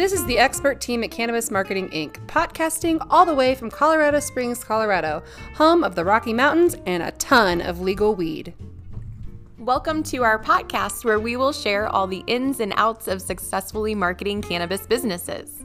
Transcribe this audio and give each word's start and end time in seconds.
This 0.00 0.14
is 0.14 0.24
the 0.24 0.38
expert 0.38 0.80
team 0.80 1.04
at 1.04 1.10
Cannabis 1.10 1.50
Marketing 1.50 1.90
Inc., 1.90 2.26
podcasting 2.26 3.06
all 3.10 3.26
the 3.26 3.34
way 3.34 3.54
from 3.54 3.70
Colorado 3.70 4.18
Springs, 4.18 4.64
Colorado, 4.64 5.22
home 5.56 5.84
of 5.84 5.94
the 5.94 6.06
Rocky 6.06 6.32
Mountains 6.32 6.74
and 6.86 7.02
a 7.02 7.10
ton 7.10 7.60
of 7.60 7.82
legal 7.82 8.14
weed. 8.14 8.54
Welcome 9.58 10.02
to 10.04 10.24
our 10.24 10.38
podcast 10.42 11.04
where 11.04 11.20
we 11.20 11.36
will 11.36 11.52
share 11.52 11.86
all 11.86 12.06
the 12.06 12.24
ins 12.26 12.60
and 12.60 12.72
outs 12.78 13.08
of 13.08 13.20
successfully 13.20 13.94
marketing 13.94 14.40
cannabis 14.40 14.86
businesses. 14.86 15.62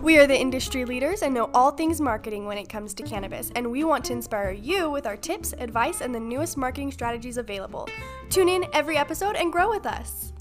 We 0.00 0.16
are 0.18 0.28
the 0.28 0.40
industry 0.40 0.84
leaders 0.84 1.22
and 1.22 1.34
know 1.34 1.50
all 1.52 1.72
things 1.72 2.00
marketing 2.00 2.46
when 2.46 2.58
it 2.58 2.68
comes 2.68 2.94
to 2.94 3.02
cannabis, 3.02 3.50
and 3.56 3.68
we 3.68 3.82
want 3.82 4.04
to 4.04 4.12
inspire 4.12 4.52
you 4.52 4.92
with 4.92 5.08
our 5.08 5.16
tips, 5.16 5.54
advice, 5.58 6.02
and 6.02 6.14
the 6.14 6.20
newest 6.20 6.56
marketing 6.56 6.92
strategies 6.92 7.36
available. 7.36 7.88
Tune 8.30 8.48
in 8.48 8.64
every 8.72 8.96
episode 8.96 9.34
and 9.34 9.50
grow 9.50 9.68
with 9.68 9.86
us. 9.86 10.32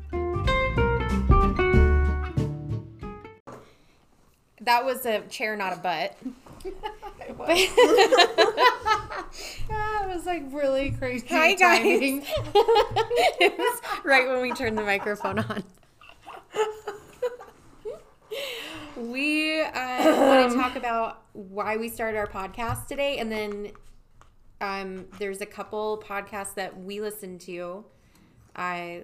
That 4.62 4.86
was 4.86 5.06
a 5.06 5.22
chair, 5.22 5.56
not 5.56 5.74
a 5.74 5.78
butt. 5.78 6.18
That 9.68 10.08
was 10.08 10.26
like 10.26 10.44
really 10.52 10.92
crazy. 10.92 11.26
Hi, 11.28 11.54
guys. 11.54 11.80
timing. 11.80 12.24
it 12.26 13.58
was 13.58 13.82
right 14.04 14.28
when 14.28 14.42
we 14.42 14.52
turned 14.52 14.78
the 14.78 14.84
microphone 14.84 15.40
on. 15.40 15.64
we 18.96 19.62
uh, 19.62 20.28
want 20.28 20.52
to 20.52 20.58
talk 20.58 20.76
about 20.78 21.24
why 21.34 21.78
we 21.78 21.90
started 21.90 22.18
our 22.18 22.28
podcast 22.28 22.88
today, 22.88 23.18
and 23.18 23.32
then 23.32 23.72
um, 24.62 25.06
there's 25.18 25.42
a 25.42 25.46
couple 25.46 26.04
podcasts 26.06 26.54
that 26.56 26.80
we 26.80 27.02
listen 27.02 27.40
to. 27.40 27.86
I 28.56 29.04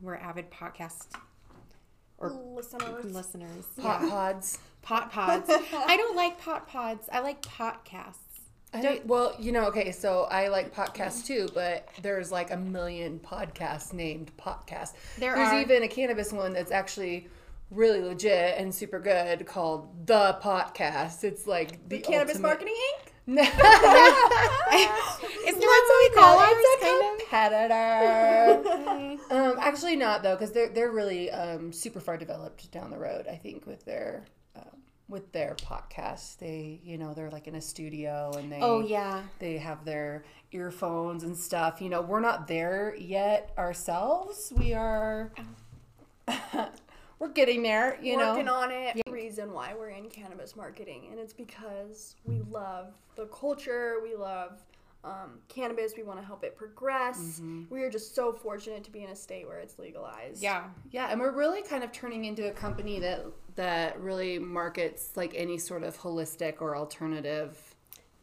we're 0.00 0.16
avid 0.16 0.50
podcast 0.50 1.08
or 2.18 2.30
Listeners. 2.30 3.04
listeners. 3.14 3.64
Pot 3.80 4.02
Yeah. 4.02 4.08
pods. 4.10 4.58
Pot 4.82 5.10
pods. 5.12 5.48
I 5.50 5.96
don't 5.96 6.16
like 6.16 6.38
pot 6.40 6.66
pods. 6.68 7.08
I 7.12 7.20
like 7.20 7.40
podcasts. 7.42 8.16
I 8.74 8.82
don't, 8.82 9.06
well, 9.06 9.34
you 9.38 9.50
know, 9.52 9.64
okay, 9.68 9.92
so 9.92 10.24
I 10.30 10.48
like 10.48 10.74
podcasts 10.74 11.24
too, 11.24 11.48
but 11.54 11.88
there's 12.02 12.30
like 12.30 12.50
a 12.50 12.56
million 12.56 13.18
podcasts 13.18 13.94
named 13.94 14.30
podcast. 14.36 14.92
There 15.18 15.34
there's 15.34 15.48
are. 15.48 15.60
even 15.60 15.82
a 15.84 15.88
cannabis 15.88 16.32
one 16.34 16.52
that's 16.52 16.70
actually 16.70 17.28
really 17.70 18.02
legit 18.02 18.58
and 18.58 18.74
super 18.74 18.98
good 18.98 19.46
called 19.46 20.06
The 20.06 20.38
Podcast. 20.42 21.24
It's 21.24 21.46
like 21.46 21.88
the, 21.88 21.98
Cannabis 22.00 22.36
ultimate- 22.36 22.48
Marketing 22.48 22.74
Inc. 22.74 23.04
Isn't 23.28 23.44
that 25.60 25.62
what 25.66 26.10
we 26.10 26.16
call 26.20 26.38
ours? 26.38 26.48
it's 26.54 26.82
a 26.82 26.86
kind 26.86 27.20
of? 27.20 27.27
Competitor. 27.38 29.18
um, 29.30 29.56
actually, 29.60 29.96
not 29.96 30.22
though, 30.22 30.34
because 30.34 30.52
they're 30.52 30.68
they're 30.68 30.90
really 30.90 31.30
um, 31.30 31.72
super 31.72 32.00
far 32.00 32.16
developed 32.16 32.70
down 32.70 32.90
the 32.90 32.98
road. 32.98 33.26
I 33.30 33.36
think 33.36 33.66
with 33.66 33.84
their 33.84 34.24
um, 34.56 34.82
with 35.08 35.32
their 35.32 35.54
podcast, 35.54 36.38
they 36.38 36.80
you 36.82 36.98
know 36.98 37.14
they're 37.14 37.30
like 37.30 37.46
in 37.46 37.54
a 37.54 37.60
studio 37.60 38.32
and 38.36 38.50
they 38.50 38.58
Oh 38.60 38.80
yeah. 38.80 39.22
they 39.38 39.58
have 39.58 39.84
their 39.84 40.24
earphones 40.52 41.24
and 41.24 41.36
stuff. 41.36 41.80
You 41.80 41.88
know, 41.88 42.00
we're 42.00 42.20
not 42.20 42.48
there 42.48 42.94
yet 42.96 43.52
ourselves. 43.58 44.52
We 44.56 44.74
are. 44.74 45.32
we're 47.18 47.28
getting 47.28 47.62
there. 47.62 47.98
You 48.02 48.16
know. 48.16 48.32
Working 48.32 48.48
on 48.48 48.70
it. 48.70 49.00
The 49.04 49.12
reason 49.12 49.52
why 49.52 49.74
we're 49.78 49.90
in 49.90 50.08
cannabis 50.08 50.56
marketing, 50.56 51.08
and 51.10 51.18
it's 51.18 51.32
because 51.32 52.16
we 52.24 52.40
love 52.50 52.94
the 53.16 53.26
culture. 53.26 53.96
We 54.02 54.14
love 54.14 54.60
um, 55.04 55.38
cannabis. 55.48 55.92
We 55.96 56.02
want 56.02 56.18
to 56.20 56.24
help 56.26 56.44
it 56.44 56.56
progress. 56.56 57.40
We 57.70 57.82
are 57.82 57.90
just 57.90 58.14
so 58.14 58.32
fortunate 58.32 58.84
to 58.84 58.90
be 58.90 59.02
in 59.04 59.10
a 59.10 59.16
state 59.16 59.46
where 59.46 59.58
it's 59.58 59.78
legalized. 59.78 60.42
Yeah. 60.42 60.64
Yeah, 60.90 61.08
and 61.10 61.20
we're 61.20 61.32
really 61.32 61.62
kind 61.62 61.84
of 61.84 61.92
turning 61.92 62.24
into 62.24 62.48
a 62.48 62.52
company 62.52 62.98
that 63.00 63.24
that 63.56 63.98
really 64.00 64.38
markets 64.38 65.10
like 65.16 65.32
any 65.34 65.58
sort 65.58 65.82
of 65.82 65.98
holistic 65.98 66.60
or 66.60 66.76
alternative 66.76 67.74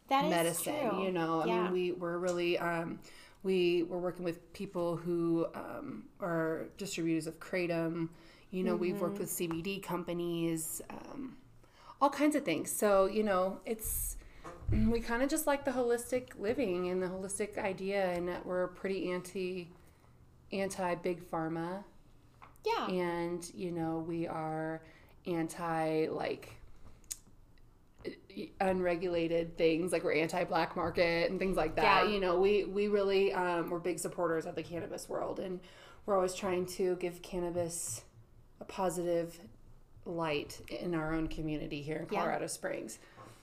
That 0.08 0.24
is 0.24 0.30
medicine. 0.30 0.74
true. 0.90 1.04
You 1.04 1.12
know, 1.12 1.42
I 1.42 1.46
Yeah. 1.46 1.62
mean, 1.64 1.72
we 1.72 1.92
we're 1.92 2.18
really 2.18 2.58
um, 2.58 2.98
we 3.42 3.82
we're 3.84 3.98
working 3.98 4.24
with 4.24 4.52
people 4.52 4.96
who 4.96 5.46
um, 5.54 6.04
are 6.20 6.68
distributors 6.78 7.26
of 7.26 7.38
kratom. 7.40 8.08
You 8.50 8.64
know, 8.64 8.76
we've 8.76 8.94
Mm-hmm. 8.94 9.02
worked 9.02 9.18
with 9.18 9.28
CBD 9.30 9.82
companies, 9.82 10.80
um, 10.90 11.36
all 12.00 12.10
kinds 12.10 12.36
of 12.36 12.44
things. 12.44 12.70
So 12.70 13.06
you 13.06 13.22
know, 13.22 13.60
it's 13.66 14.16
we 14.70 15.00
kind 15.00 15.22
of 15.22 15.28
just 15.28 15.46
like 15.46 15.64
the 15.64 15.70
holistic 15.70 16.38
living 16.38 16.88
and 16.88 17.02
the 17.02 17.06
holistic 17.06 17.56
idea, 17.58 18.10
and 18.12 18.28
that 18.28 18.44
we're 18.44 18.68
pretty 18.68 19.10
anti 19.12 19.68
anti 20.52 20.94
big 20.96 21.28
pharma 21.28 21.82
Yeah. 22.64 22.86
and 22.86 23.50
you 23.54 23.72
know 23.72 24.04
we 24.06 24.26
are 24.28 24.80
anti 25.26 26.06
like 26.08 26.52
unregulated 28.60 29.56
things 29.58 29.90
like 29.90 30.04
we're 30.04 30.12
anti 30.14 30.44
black 30.44 30.76
market 30.76 31.30
and 31.30 31.38
things 31.40 31.56
like 31.56 31.74
that 31.76 32.06
Yeah. 32.06 32.12
you 32.12 32.20
know 32.20 32.38
we 32.38 32.64
we 32.64 32.86
really 32.88 33.32
um, 33.32 33.70
we're 33.70 33.78
big 33.80 33.98
supporters 33.98 34.46
of 34.46 34.54
the 34.54 34.62
cannabis 34.62 35.08
world 35.08 35.40
and 35.40 35.58
we're 36.04 36.14
always 36.14 36.34
trying 36.34 36.66
to 36.66 36.94
give 36.96 37.22
cannabis 37.22 38.02
a 38.60 38.64
positive 38.64 39.40
light 40.04 40.60
in 40.68 40.94
our 40.94 41.12
own 41.12 41.26
community 41.26 41.82
here 41.82 41.96
in 41.96 42.06
Yeah. 42.12 42.20
colorado 42.20 42.46
springs 42.46 42.98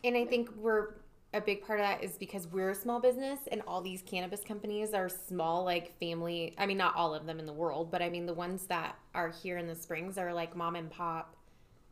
And 0.05 0.15
I 0.15 0.25
think 0.25 0.49
we're 0.55 0.93
a 1.33 1.41
big 1.41 1.65
part 1.65 1.79
of 1.79 1.85
that 1.85 2.03
is 2.03 2.17
because 2.17 2.47
we're 2.47 2.69
a 2.69 2.75
small 2.75 2.99
business 2.99 3.39
and 3.51 3.61
all 3.67 3.81
these 3.81 4.03
cannabis 4.03 4.41
companies 4.41 4.93
are 4.93 5.09
small, 5.09 5.63
like 5.63 5.97
family. 5.99 6.53
I 6.57 6.65
mean, 6.65 6.77
not 6.77 6.95
all 6.95 7.15
of 7.15 7.25
them 7.25 7.39
in 7.39 7.45
the 7.45 7.53
world, 7.53 7.89
but 7.91 8.01
I 8.01 8.09
mean, 8.09 8.25
the 8.25 8.33
ones 8.33 8.67
that 8.67 8.95
are 9.15 9.29
here 9.29 9.57
in 9.57 9.67
the 9.67 9.75
Springs 9.75 10.17
are 10.17 10.33
like 10.33 10.55
mom 10.55 10.75
and 10.75 10.91
pop 10.91 11.35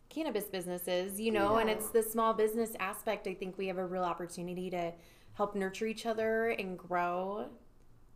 cannabis 0.10 0.46
businesses, 0.46 1.20
you 1.20 1.32
know, 1.32 1.58
and 1.58 1.70
it's 1.70 1.90
the 1.90 2.04
small 2.04 2.34
business 2.34 2.72
aspect. 2.80 3.28
I 3.28 3.34
think 3.34 3.58
we 3.58 3.68
have 3.68 3.78
a 3.78 3.86
real 3.86 4.04
opportunity 4.04 4.70
to 4.70 4.92
help 5.34 5.56
nurture 5.56 5.88
each 5.88 6.06
other 6.06 6.50
and 6.50 6.78
grow 6.78 7.48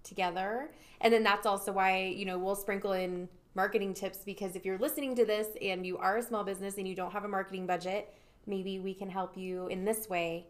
together. 0.04 0.72
And 1.02 1.12
then 1.12 1.24
that's 1.24 1.46
also 1.46 1.72
why, 1.72 2.14
you 2.16 2.26
know, 2.26 2.38
we'll 2.38 2.56
sprinkle 2.56 2.92
in 2.92 3.30
marketing 3.56 3.94
tips 3.94 4.20
because 4.26 4.56
if 4.56 4.66
you're 4.66 4.78
listening 4.78 5.16
to 5.16 5.26
this 5.26 5.48
and 5.62 5.88
you 5.88 5.98
are 5.98 6.18
a 6.18 6.22
small 6.22 6.44
business 6.44 6.78
and 6.78 6.88
you 6.88 6.94
don't 6.94 7.12
have 7.12 7.24
a 7.24 7.28
marketing 7.28 7.66
budget, 7.66 8.14
maybe 8.46 8.80
we 8.80 8.94
can 8.94 9.10
help 9.10 9.38
you 9.38 9.68
in 9.68 9.86
this 9.86 10.10
way, 10.10 10.46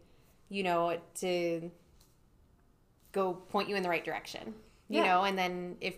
you 0.48 0.62
know, 0.62 0.98
to 1.16 1.70
go 3.12 3.34
point 3.34 3.68
you 3.68 3.76
in 3.76 3.82
the 3.82 3.88
right 3.88 4.04
direction. 4.04 4.54
You 4.88 5.00
Yeah. 5.02 5.06
know, 5.06 5.24
and 5.24 5.36
then 5.38 5.76
if 5.80 5.96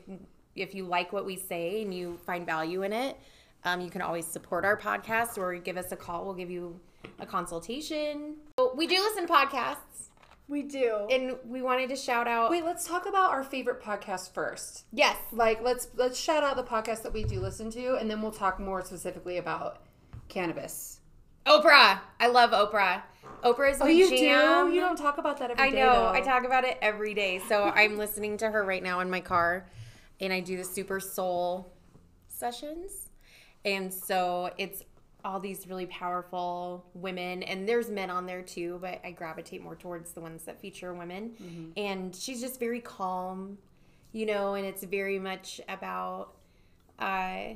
if 0.54 0.74
you 0.74 0.84
like 0.84 1.12
what 1.12 1.24
we 1.24 1.36
say 1.36 1.82
and 1.82 1.94
you 1.94 2.18
find 2.26 2.44
value 2.44 2.82
in 2.82 2.92
it, 2.92 3.16
um, 3.64 3.80
you 3.80 3.90
can 3.90 4.02
always 4.02 4.26
support 4.26 4.64
our 4.64 4.76
podcast 4.76 5.38
or 5.38 5.54
give 5.56 5.76
us 5.76 5.92
a 5.92 5.96
call. 5.96 6.24
We'll 6.24 6.34
give 6.34 6.50
you 6.50 6.80
a 7.20 7.26
consultation. 7.26 8.36
So 8.58 8.72
we 8.74 8.86
do 8.88 8.96
listen 8.96 9.26
to 9.26 9.32
podcasts, 9.32 10.08
We 10.48 10.62
do. 10.62 11.06
and 11.10 11.36
we 11.46 11.62
wanted 11.62 11.90
to 11.90 11.96
shout 11.96 12.26
out. 12.26 12.50
wait 12.50 12.64
let's 12.64 12.86
talk 12.88 13.06
about 13.06 13.30
our 13.30 13.44
favorite 13.44 13.80
podcast 13.80 14.32
first 14.32 14.84
yes, 14.92 15.16
like 15.32 15.62
let's 15.62 15.88
let's 15.96 16.18
shout 16.18 16.42
out 16.42 16.56
the 16.56 16.64
podcast 16.64 17.02
that 17.02 17.12
we 17.12 17.22
do 17.24 17.38
listen 17.40 17.70
to 17.72 17.96
and 17.96 18.10
then 18.10 18.20
we'll 18.22 18.32
talk 18.32 18.58
more 18.58 18.82
specifically 18.84 19.36
about 19.36 19.82
cannabis 20.28 21.00
Oprah. 21.46 22.00
I 22.20 22.26
love 22.26 22.50
Oprah. 22.50 23.02
Oprah 23.42 23.72
is 23.72 23.78
my 23.80 23.86
oh 23.86 23.88
you 23.88 24.08
jam. 24.10 24.68
do 24.68 24.74
you 24.74 24.80
don't 24.80 24.96
talk 24.96 25.18
about 25.18 25.38
that 25.38 25.50
every 25.50 25.64
I 25.64 25.70
day, 25.70 25.80
know. 25.80 25.92
though. 25.92 26.08
I 26.08 26.20
talk 26.20 26.44
about 26.44 26.64
it 26.64 26.78
every 26.82 27.14
day. 27.14 27.40
So 27.48 27.64
I'm 27.74 27.96
listening 27.96 28.36
to 28.38 28.50
her 28.50 28.64
right 28.64 28.82
now 28.82 29.00
in 29.00 29.10
my 29.10 29.20
car, 29.20 29.66
and 30.20 30.32
I 30.32 30.40
do 30.40 30.56
the 30.56 30.64
Super 30.64 31.00
Soul 31.00 31.72
sessions, 32.28 33.10
and 33.64 33.92
so 33.92 34.50
it's 34.58 34.82
all 35.24 35.40
these 35.40 35.66
really 35.66 35.86
powerful 35.86 36.86
women, 36.94 37.42
and 37.42 37.68
there's 37.68 37.90
men 37.90 38.10
on 38.10 38.26
there 38.26 38.42
too, 38.42 38.78
but 38.80 39.00
I 39.04 39.10
gravitate 39.10 39.62
more 39.62 39.74
towards 39.74 40.12
the 40.12 40.20
ones 40.20 40.44
that 40.44 40.60
feature 40.60 40.94
women. 40.94 41.32
Mm-hmm. 41.42 41.70
And 41.76 42.14
she's 42.14 42.40
just 42.40 42.60
very 42.60 42.80
calm, 42.80 43.58
you 44.12 44.26
know, 44.26 44.54
and 44.54 44.64
it's 44.64 44.84
very 44.84 45.18
much 45.18 45.60
about 45.68 46.34
uh, 46.98 47.54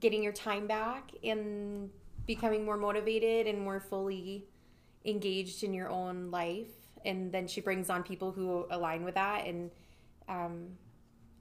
getting 0.00 0.22
your 0.22 0.32
time 0.32 0.66
back 0.66 1.10
and 1.24 1.90
becoming 2.26 2.64
more 2.64 2.76
motivated 2.76 3.46
and 3.46 3.60
more 3.60 3.80
fully 3.80 4.44
engaged 5.06 5.62
in 5.62 5.72
your 5.72 5.88
own 5.88 6.30
life 6.30 6.68
and 7.04 7.30
then 7.32 7.46
she 7.46 7.60
brings 7.60 7.88
on 7.90 8.02
people 8.02 8.32
who 8.32 8.66
align 8.70 9.04
with 9.04 9.14
that 9.14 9.46
and 9.46 9.70
um, 10.28 10.66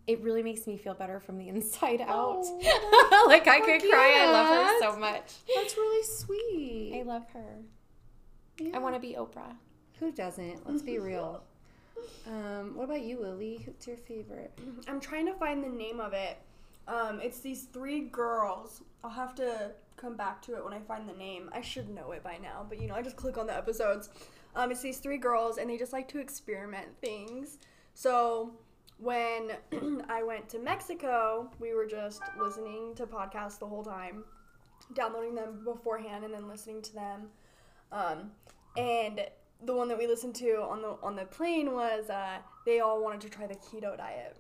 it 0.07 0.21
really 0.21 0.43
makes 0.43 0.67
me 0.67 0.77
feel 0.77 0.93
better 0.93 1.19
from 1.19 1.37
the 1.39 1.47
inside 1.53 2.01
out 2.01 2.43
like 3.27 3.47
i 3.47 3.59
could 3.59 3.81
cry 3.89 4.19
i 4.21 4.31
love 4.31 4.47
her 4.47 4.79
so 4.79 4.99
much 4.99 5.33
That's 5.55 5.75
really 5.75 6.03
sweet. 6.05 6.99
i 6.99 7.01
love 7.03 7.25
her 7.33 7.57
Yeah. 8.59 8.75
i 8.75 8.79
want 8.79 8.93
to 8.95 9.01
be 9.01 9.15
oprah 9.19 9.55
Who 9.99 10.11
doesn't? 10.11 10.67
Let's 10.69 10.81
be 10.83 10.99
real. 10.99 11.41
Um, 12.27 12.75
what 12.75 12.83
about 12.83 13.01
you, 13.01 13.19
Lily? 13.19 13.61
Who's 13.65 13.87
your 13.87 13.95
favorite? 13.97 14.51
I'm 14.89 14.99
trying 14.99 15.25
to 15.27 15.33
find 15.33 15.63
the 15.63 15.69
name 15.69 15.99
of 16.01 16.11
it. 16.13 16.37
Um, 16.87 17.19
it's 17.23 17.39
these 17.39 17.63
three 17.71 18.01
girls. 18.09 18.81
I'll 19.03 19.09
have 19.09 19.33
to 19.35 19.71
come 19.97 20.15
back 20.15 20.41
to 20.43 20.55
it 20.55 20.63
when 20.63 20.73
I 20.73 20.79
find 20.79 21.07
the 21.07 21.13
name. 21.13 21.49
I 21.53 21.61
should 21.61 21.89
know 21.89 22.11
it 22.11 22.23
by 22.23 22.37
now, 22.41 22.65
but 22.67 22.81
you 22.81 22.87
know, 22.87 22.95
I 22.95 23.01
just 23.01 23.15
click 23.15 23.37
on 23.37 23.47
the 23.47 23.55
episodes. 23.55 24.09
Um, 24.55 24.71
it's 24.71 24.81
these 24.81 24.99
three 24.99 25.17
girls, 25.17 25.57
and 25.57 25.69
they 25.69 25.77
just 25.77 25.93
like 25.93 26.07
to 26.09 26.19
experiment 26.19 26.87
things. 27.01 27.57
So 27.93 28.53
when 28.97 29.51
I 30.09 30.23
went 30.23 30.49
to 30.49 30.59
Mexico, 30.59 31.51
we 31.59 31.73
were 31.73 31.85
just 31.85 32.21
listening 32.39 32.93
to 32.95 33.05
podcasts 33.05 33.59
the 33.59 33.67
whole 33.67 33.83
time. 33.83 34.23
downloading 34.93 35.35
them 35.35 35.63
beforehand 35.63 36.23
and 36.23 36.33
then 36.33 36.47
listening 36.47 36.81
to 36.83 36.93
them. 36.93 37.27
Um, 37.91 38.31
and 38.77 39.21
the 39.63 39.73
one 39.73 39.87
that 39.87 39.97
we 39.97 40.07
listened 40.07 40.35
to 40.35 40.61
on 40.61 40.81
the 40.81 40.97
on 41.01 41.15
the 41.15 41.25
plane 41.25 41.73
was 41.73 42.09
uh, 42.09 42.37
they 42.65 42.79
all 42.79 43.01
wanted 43.01 43.21
to 43.21 43.29
try 43.29 43.47
the 43.47 43.55
keto 43.55 43.97
diet. 43.97 44.37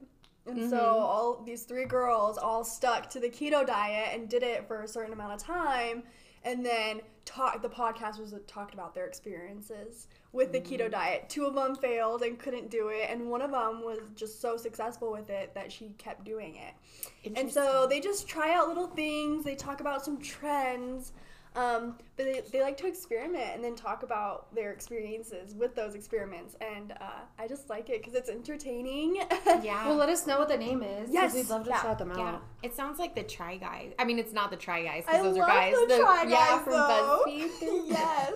And 0.47 0.69
so 0.69 0.77
mm-hmm. 0.77 1.03
all 1.03 1.43
these 1.43 1.63
three 1.63 1.85
girls 1.85 2.37
all 2.37 2.63
stuck 2.63 3.09
to 3.11 3.19
the 3.19 3.29
keto 3.29 3.65
diet 3.65 4.09
and 4.13 4.29
did 4.29 4.43
it 4.43 4.67
for 4.67 4.83
a 4.83 4.87
certain 4.87 5.13
amount 5.13 5.33
of 5.33 5.39
time 5.39 6.03
and 6.43 6.63
then 6.63 7.01
talk 7.25 7.63
the 7.63 7.69
podcast 7.69 8.19
was 8.19 8.35
talked 8.45 8.75
about 8.75 8.93
their 8.93 9.07
experiences 9.07 10.07
with 10.31 10.51
the 10.51 10.59
keto 10.59 10.81
mm-hmm. 10.81 10.91
diet. 10.91 11.29
Two 11.29 11.45
of 11.45 11.55
them 11.55 11.75
failed 11.75 12.21
and 12.21 12.37
couldn't 12.37 12.69
do 12.69 12.89
it 12.89 13.09
and 13.09 13.29
one 13.29 13.41
of 13.41 13.51
them 13.51 13.83
was 13.83 13.99
just 14.15 14.39
so 14.39 14.55
successful 14.55 15.11
with 15.11 15.31
it 15.31 15.53
that 15.55 15.71
she 15.71 15.95
kept 15.97 16.23
doing 16.23 16.55
it. 16.57 17.35
And 17.35 17.51
so 17.51 17.87
they 17.89 17.99
just 17.99 18.27
try 18.27 18.53
out 18.53 18.67
little 18.67 18.87
things, 18.87 19.43
they 19.43 19.55
talk 19.55 19.79
about 19.79 20.05
some 20.05 20.21
trends. 20.21 21.11
Um, 21.55 21.97
but 22.17 22.25
they, 22.25 22.41
they 22.51 22.61
like 22.61 22.75
to 22.77 22.87
experiment 22.87 23.51
and 23.55 23.63
then 23.63 23.75
talk 23.75 24.03
about 24.03 24.53
their 24.53 24.71
experiences 24.71 25.55
with 25.55 25.73
those 25.75 25.95
experiments. 25.95 26.55
And 26.59 26.91
uh, 26.93 27.21
I 27.39 27.47
just 27.47 27.69
like 27.69 27.89
it 27.89 28.01
because 28.01 28.13
it's 28.13 28.29
entertaining. 28.29 29.17
Yeah. 29.63 29.87
Well, 29.87 29.95
let 29.95 30.09
us 30.09 30.27
know 30.27 30.37
what 30.39 30.49
the 30.49 30.57
name 30.57 30.83
is. 30.83 31.05
'cause 31.05 31.13
Yes, 31.13 31.33
we'd 31.33 31.47
love 31.49 31.63
to 31.63 31.69
yeah, 31.69 31.81
shout 31.81 31.97
them 31.97 32.11
out. 32.11 32.17
yeah, 32.17 32.37
it 32.61 32.75
sounds 32.75 32.99
like 32.99 33.15
the 33.15 33.23
Try 33.23 33.55
Guys. 33.57 33.93
I 33.97 34.03
mean, 34.05 34.19
it's 34.19 34.33
not 34.33 34.51
the 34.51 34.57
Try 34.57 34.83
Guys 34.83 35.03
I 35.07 35.11
because 35.13 35.23
those 35.23 35.37
love 35.37 35.49
are 35.49 35.53
guys. 35.53 35.73
the 35.87 35.97
Try 35.97 36.23
yeah, 36.23 36.29
Guys, 36.55 36.63
from 36.63 36.73
though. 36.73 37.23
BuzzFeed. 37.25 37.85
Yes. 37.87 38.31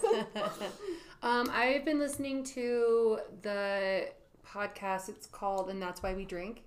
the 0.00 0.26
best. 0.34 0.62
Um, 1.22 1.48
I've 1.52 1.84
been 1.84 1.98
listening 1.98 2.42
to 2.44 3.18
the 3.42 4.08
podcast. 4.46 5.08
It's 5.08 5.26
called 5.26 5.70
"And 5.70 5.80
That's 5.80 6.02
Why 6.02 6.12
We 6.14 6.24
Drink," 6.24 6.64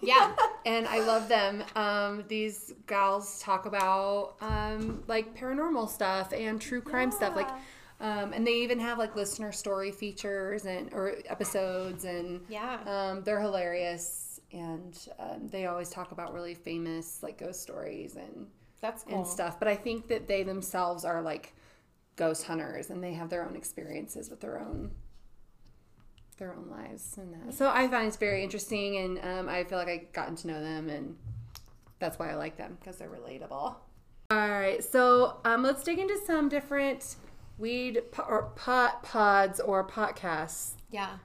yeah, 0.00 0.34
and 0.66 0.86
I 0.86 1.00
love 1.00 1.28
them. 1.28 1.64
Um, 1.74 2.24
these 2.28 2.74
gals 2.86 3.40
talk 3.40 3.66
about 3.66 4.36
um, 4.40 5.02
like 5.06 5.36
paranormal 5.36 5.88
stuff 5.88 6.32
and 6.32 6.60
true 6.60 6.80
crime 6.80 7.10
stuff, 7.10 7.36
like. 7.36 7.48
Um, 8.00 8.32
and 8.32 8.46
they 8.46 8.52
even 8.62 8.78
have 8.78 8.96
like 8.96 9.16
listener 9.16 9.50
story 9.50 9.90
features 9.90 10.66
and 10.66 10.92
or 10.92 11.16
episodes, 11.26 12.04
and 12.04 12.40
yeah. 12.48 12.78
um, 12.86 13.24
they're 13.24 13.40
hilarious. 13.40 14.40
And 14.52 14.96
um, 15.18 15.48
they 15.48 15.66
always 15.66 15.90
talk 15.90 16.12
about 16.12 16.32
really 16.32 16.54
famous 16.54 17.22
like 17.24 17.38
ghost 17.38 17.60
stories 17.60 18.14
and 18.14 18.46
That's 18.80 19.02
cool. 19.02 19.18
and 19.18 19.26
stuff. 19.26 19.58
But 19.58 19.66
I 19.66 19.74
think 19.74 20.06
that 20.08 20.28
they 20.28 20.44
themselves 20.44 21.04
are 21.04 21.20
like 21.20 21.54
ghost 22.18 22.44
hunters 22.44 22.90
and 22.90 23.02
they 23.02 23.14
have 23.14 23.30
their 23.30 23.44
own 23.44 23.56
experiences 23.56 24.30
with 24.30 24.40
their 24.40 24.60
own 24.60 24.90
their 26.38 26.54
own 26.54 26.68
lives 26.70 27.16
and 27.18 27.32
that. 27.34 27.54
So 27.54 27.68
I 27.68 27.88
find 27.88 28.06
it's 28.08 28.16
very 28.16 28.42
interesting 28.42 28.96
and 28.96 29.18
um, 29.24 29.48
I 29.48 29.64
feel 29.64 29.78
like 29.78 29.88
I've 29.88 30.12
gotten 30.12 30.36
to 30.36 30.46
know 30.46 30.60
them 30.62 30.88
and 30.88 31.16
that's 31.98 32.18
why 32.18 32.30
I 32.30 32.34
like 32.34 32.56
them 32.56 32.76
because 32.80 32.96
they're 32.96 33.08
relatable. 33.10 33.74
All 34.30 34.50
right, 34.50 34.82
so 34.84 35.38
um, 35.44 35.62
let's 35.62 35.82
dig 35.82 35.98
into 35.98 36.18
some 36.26 36.48
different 36.48 37.16
weed 37.56 38.02
po- 38.12 38.24
or 38.28 38.42
pot 38.56 39.02
pods 39.02 39.58
or 39.58 39.86
podcasts. 39.86 40.72
Yeah. 40.90 41.16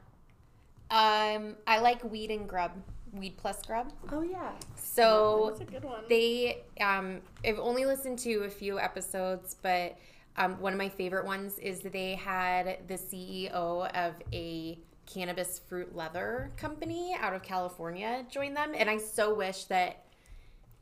Um, 0.90 1.56
I 1.68 1.80
like 1.80 2.04
Weed 2.04 2.32
and 2.32 2.48
Grub. 2.48 2.72
Weed 3.14 3.38
plus 3.38 3.62
Grub. 3.64 3.92
Oh 4.12 4.22
yeah, 4.22 4.52
So 4.76 5.54
That's 5.58 5.70
a 5.70 5.72
good 5.72 5.84
one. 5.84 6.04
they 6.10 6.64
um 6.82 7.22
I've 7.46 7.60
only 7.60 7.86
listened 7.86 8.18
to 8.20 8.44
a 8.46 8.50
few 8.50 8.80
episodes, 8.80 9.56
but 9.62 9.98
um, 10.38 10.60
one 10.60 10.74
of 10.74 10.80
my 10.80 10.90
favorite 10.90 11.26
ones 11.26 11.60
is 11.60 11.82
they 11.82 12.16
had 12.16 12.80
the 12.88 12.96
CEO 12.96 13.52
of 13.96 14.14
a 14.32 14.80
cannabis 15.06 15.60
fruit 15.68 15.96
leather 15.96 16.52
company 16.58 17.16
out 17.20 17.34
of 17.34 17.44
California 17.44 18.26
joined 18.30 18.56
them, 18.56 18.74
and 18.76 18.90
I 18.90 18.98
so 18.98 19.34
wish 19.34 19.66
that 19.66 20.06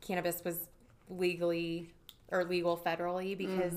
cannabis 0.00 0.42
was 0.44 0.68
legally 1.08 1.90
or 2.30 2.44
legal 2.44 2.76
federally 2.76 3.36
because 3.36 3.74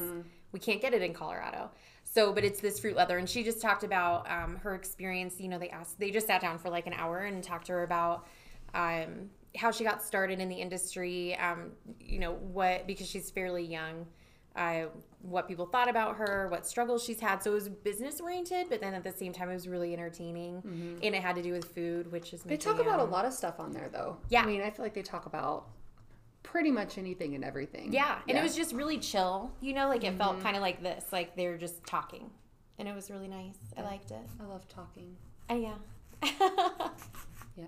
we 0.52 0.60
can't 0.60 0.82
get 0.82 0.94
it 0.94 1.02
in 1.02 1.14
Colorado. 1.14 1.70
So, 2.04 2.32
but 2.32 2.46
it's 2.46 2.62
this 2.62 2.80
fruit 2.80 2.96
leather, 2.96 3.18
and 3.18 3.30
she 3.30 3.44
just 3.44 3.62
talked 3.62 3.84
about 3.84 4.30
um, 4.32 4.56
her 4.58 4.74
experience. 4.74 5.40
You 5.40 5.50
know, 5.50 5.60
they 5.60 5.70
asked, 5.70 6.00
they 6.00 6.12
just 6.12 6.28
sat 6.28 6.40
down 6.40 6.58
for 6.58 6.70
like 6.70 6.88
an 6.88 6.94
hour 6.94 7.20
and 7.20 7.44
talked 7.44 7.66
to 7.68 7.74
her 7.74 7.84
about 7.84 8.26
um, 8.74 9.30
how 9.58 9.72
she 9.72 9.84
got 9.84 10.02
started 10.02 10.40
in 10.40 10.48
the 10.48 10.56
industry. 10.56 11.36
Um, 11.38 11.72
you 12.00 12.20
know, 12.20 12.34
what 12.34 12.88
because 12.88 13.10
she's 13.10 13.30
fairly 13.30 13.66
young, 13.66 14.06
uh, 14.56 14.86
what 15.22 15.48
people 15.48 15.66
thought 15.66 15.90
about 15.90 16.18
her, 16.18 16.48
what 16.50 16.66
struggles 16.68 17.04
she's 17.04 17.20
had. 17.20 17.42
So 17.42 17.52
it 17.52 17.56
was 17.56 17.70
business 17.70 18.22
oriented, 18.22 18.68
but 18.70 18.80
then 18.80 18.94
at 18.94 19.04
the 19.04 19.12
same 19.12 19.34
time, 19.34 19.50
it 19.50 19.54
was 19.54 19.68
really 19.68 19.94
entertaining, 19.94 20.98
and 21.04 21.16
it 21.16 21.22
had 21.22 21.36
to 21.36 21.42
do 21.42 21.52
with 21.52 21.66
food, 21.74 22.12
which 22.12 22.34
is 22.34 22.44
they 22.44 22.58
talk 22.58 22.80
about 22.80 23.00
a 23.00 23.04
lot 23.04 23.26
of 23.26 23.34
stuff 23.34 23.60
on 23.60 23.72
there 23.72 23.90
though. 23.92 24.18
Yeah. 24.30 24.44
I 24.44 24.46
mean 24.46 24.62
I 24.62 24.70
feel 24.70 24.86
like 24.86 24.94
they 24.94 25.02
talk 25.02 25.26
about 25.26 25.68
pretty 26.44 26.72
much 26.72 26.98
anything 26.98 27.36
and 27.36 27.44
everything. 27.44 27.92
Yeah, 27.92 28.20
and 28.30 28.38
it 28.38 28.44
was 28.44 28.56
just 28.56 28.74
really 28.74 28.98
chill. 29.00 29.52
You 29.62 29.74
know, 29.74 29.88
like 29.90 30.04
it 30.04 30.14
felt 30.18 30.42
kind 30.42 30.56
of 30.56 30.62
like 30.62 30.82
this, 30.82 31.06
like 31.12 31.36
they're 31.36 31.58
just 31.58 31.86
talking, 31.86 32.30
and 32.78 32.88
it 32.88 32.96
was 32.96 33.10
really 33.10 33.28
nice. 33.28 33.58
I 33.78 33.82
liked 33.82 34.12
it. 34.12 34.22
I 34.40 34.46
love 34.46 34.68
talking. 34.70 35.16
Uh, 35.50 35.56
yeah. 35.56 35.74
Yeah. 37.58 37.66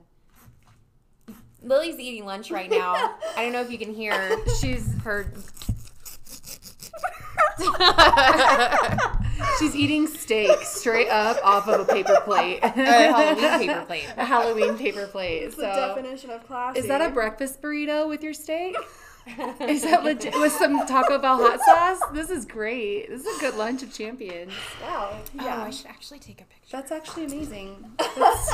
Lily's 1.63 1.99
eating 1.99 2.25
lunch 2.25 2.51
right 2.51 2.69
now. 2.69 2.93
I 3.35 3.43
don't 3.43 3.51
know 3.53 3.61
if 3.61 3.71
you 3.71 3.77
can 3.77 3.93
hear. 3.93 4.37
She's 4.61 4.93
her. 5.03 5.31
she's 9.59 9.75
eating 9.75 10.07
steak 10.07 10.61
straight 10.63 11.09
up 11.09 11.37
off 11.43 11.67
of 11.67 11.81
a 11.81 11.85
paper 11.93 12.17
plate. 12.23 12.59
A 12.63 12.69
Halloween 12.69 13.59
paper 13.59 13.81
plate. 13.87 14.07
a 14.17 14.25
Halloween 14.25 14.77
paper 14.77 15.07
plate. 15.07 15.43
It's 15.43 15.55
so 15.55 15.61
the 15.61 15.67
definition 15.67 16.29
of 16.29 16.45
classy. 16.45 16.79
is 16.79 16.87
that 16.87 17.01
a 17.01 17.09
breakfast 17.09 17.61
burrito 17.61 18.07
with 18.07 18.23
your 18.23 18.33
steak? 18.33 18.75
Is 19.59 19.83
that 19.83 20.03
legit 20.03 20.33
with 20.35 20.53
some 20.53 20.85
Taco 20.87 21.19
Bell 21.19 21.37
hot 21.37 21.59
sauce? 21.59 22.09
This 22.13 22.29
is 22.29 22.45
great. 22.45 23.09
This 23.09 23.25
is 23.25 23.37
a 23.37 23.39
good 23.41 23.55
lunch 23.55 23.83
of 23.83 23.93
champions. 23.93 24.53
Wow. 24.81 25.17
Oh, 25.39 25.47
I 25.47 25.69
should 25.69 25.87
actually 25.87 26.19
take 26.19 26.39
a 26.39 26.45
picture. 26.45 26.71
That's 26.71 26.91
actually 26.91 27.25
amazing. 27.25 27.91
That's, 27.97 28.51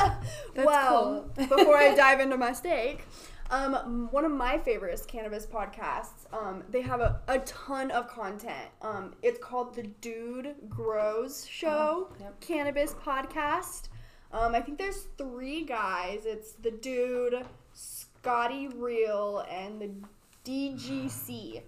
that's 0.54 0.66
well, 0.66 1.30
cool. 1.36 1.46
before 1.46 1.76
I 1.76 1.94
dive 1.94 2.20
into 2.20 2.36
my 2.36 2.52
steak, 2.52 3.04
um, 3.50 4.08
one 4.10 4.24
of 4.24 4.32
my 4.32 4.58
favorites 4.58 5.04
cannabis 5.06 5.46
podcasts. 5.46 6.32
Um, 6.32 6.62
they 6.70 6.80
have 6.82 7.00
a, 7.00 7.20
a 7.28 7.38
ton 7.40 7.90
of 7.90 8.08
content. 8.08 8.68
Um, 8.82 9.14
it's 9.22 9.38
called 9.38 9.74
the 9.74 9.84
Dude 10.00 10.54
Grows 10.68 11.46
Show 11.46 12.08
yep. 12.20 12.40
Cannabis 12.40 12.94
Podcast. 12.94 13.88
Um, 14.32 14.54
I 14.54 14.60
think 14.60 14.78
there's 14.78 15.06
three 15.16 15.62
guys. 15.62 16.22
It's 16.24 16.52
the 16.52 16.70
Dude, 16.70 17.44
Scotty 17.72 18.68
Real, 18.68 19.44
and 19.50 19.80
the 19.80 19.90
DGC. 20.44 21.62